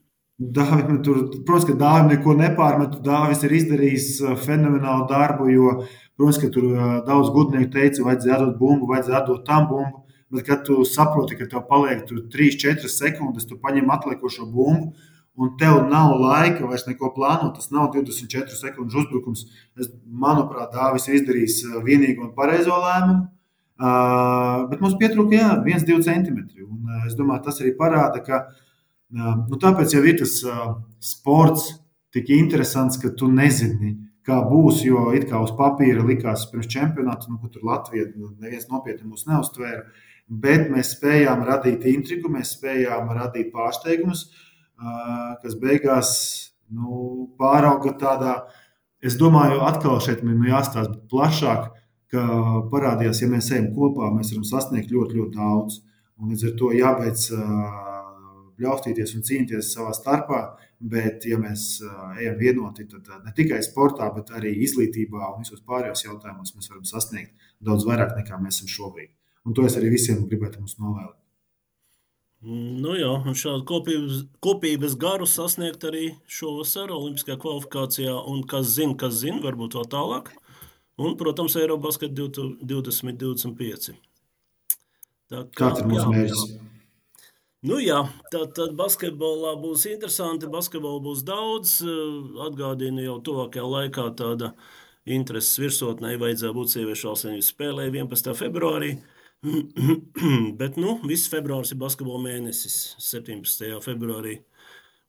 [0.59, 3.01] Dāvim, tur, protams, ka Dāvim neko nepārmetu.
[3.07, 5.73] Dāvis ir izdarījis uh, fenomenālu darbu, jo,
[6.21, 10.05] protams, ka tur uh, daudz gudrnieku teica, vajadzēja atdot bumbu, vajadzēja atdot tam bumbu.
[10.31, 14.91] Bet, kad tu saproti, ka tev paliek 3-4 sekundes, tu paņem atlikušo bumbu,
[15.39, 19.47] un tev nav laika vairs neko plānot, tas nav 24 sekundes uzbrukums.
[19.79, 23.29] Es, manuprāt, Dāvis ir izdarījis vienīgo un pareizo lēmumu.
[23.79, 26.65] Uh, bet mums pietrūka jā, 1-2 centimetri.
[26.67, 30.73] Un, uh, es domāju, tas arī parāda, ka uh, nu, tāpēc jau ir tas uh,
[30.99, 31.69] sports
[32.13, 33.95] tik interesants, ka tu nezini,
[34.27, 34.83] kā būs.
[34.83, 39.07] Jo it kā uz papīra likās pirms čempionāta, nu, ka tur Latvija nu, neviens nopietni
[39.07, 39.87] mūs neuztvēra.
[39.87, 44.29] Uh, bet mēs spējām radīt intrigu, mēs spējām radīt pārsteigumus,
[45.43, 46.13] kas beigās
[46.71, 48.37] nu, pārauga tādā.
[49.01, 51.69] Es domāju, atkal šeit man jāstāsta plašāk,
[52.13, 52.23] ka
[52.73, 55.83] parādījās, ja mēs ejam kopā, mēs varam sasniegt ļoti, ļoti daudz.
[56.19, 57.29] Un līdz ar to jābeidz
[58.59, 60.41] bļaustīties un cīnīties savā starpā.
[60.79, 61.81] Bet, ja mēs
[62.21, 66.87] ejam vienoti, tad ne tikai sportā, bet arī izglītībā un visos pārējos jautājumos mēs varam
[66.87, 69.18] sasniegt daudz vairāk nekā mēs esam šobrīd.
[69.49, 71.17] Un to es arī visiem gribētu mums novēlēt.
[72.45, 78.95] Nu jā, un šādu kopības, kopības garu sasniegt arī šovasar Olimpiskajā kvalifikācijā, un kas zina,
[79.01, 80.31] kas zina, varbūt vēl tālāk.
[80.99, 83.97] Un, protams, Eirobasket 2025.
[85.29, 86.45] Tā kā, Kāds ir mūsu mērķis?
[87.67, 91.79] Nu jā, tad, tad basketbolā būs interesanti, basketbolā būs daudz.
[92.47, 94.53] Atgādinu jau tuvākajā laikā tāda
[95.11, 98.37] intereses virsotnē vajadzēja būt sieviešu valsts spēlē 11.
[98.39, 98.99] februārī.
[100.61, 102.97] Bet nu, viss februāris ir basketbola mēnesis.
[102.99, 103.77] 17.
[103.85, 104.41] februārī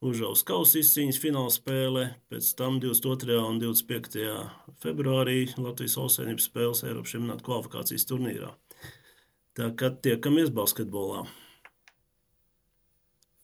[0.06, 3.36] Užaus kausa izcīņas fināla spēle, pēc tam 22.
[3.42, 4.30] un 25.
[4.86, 8.54] februārī Latvijas valstsvienības spēles Eiropas čempionāta kvalifikācijas turnīrā.
[9.58, 11.26] Tā kā tiekamies basketbolā.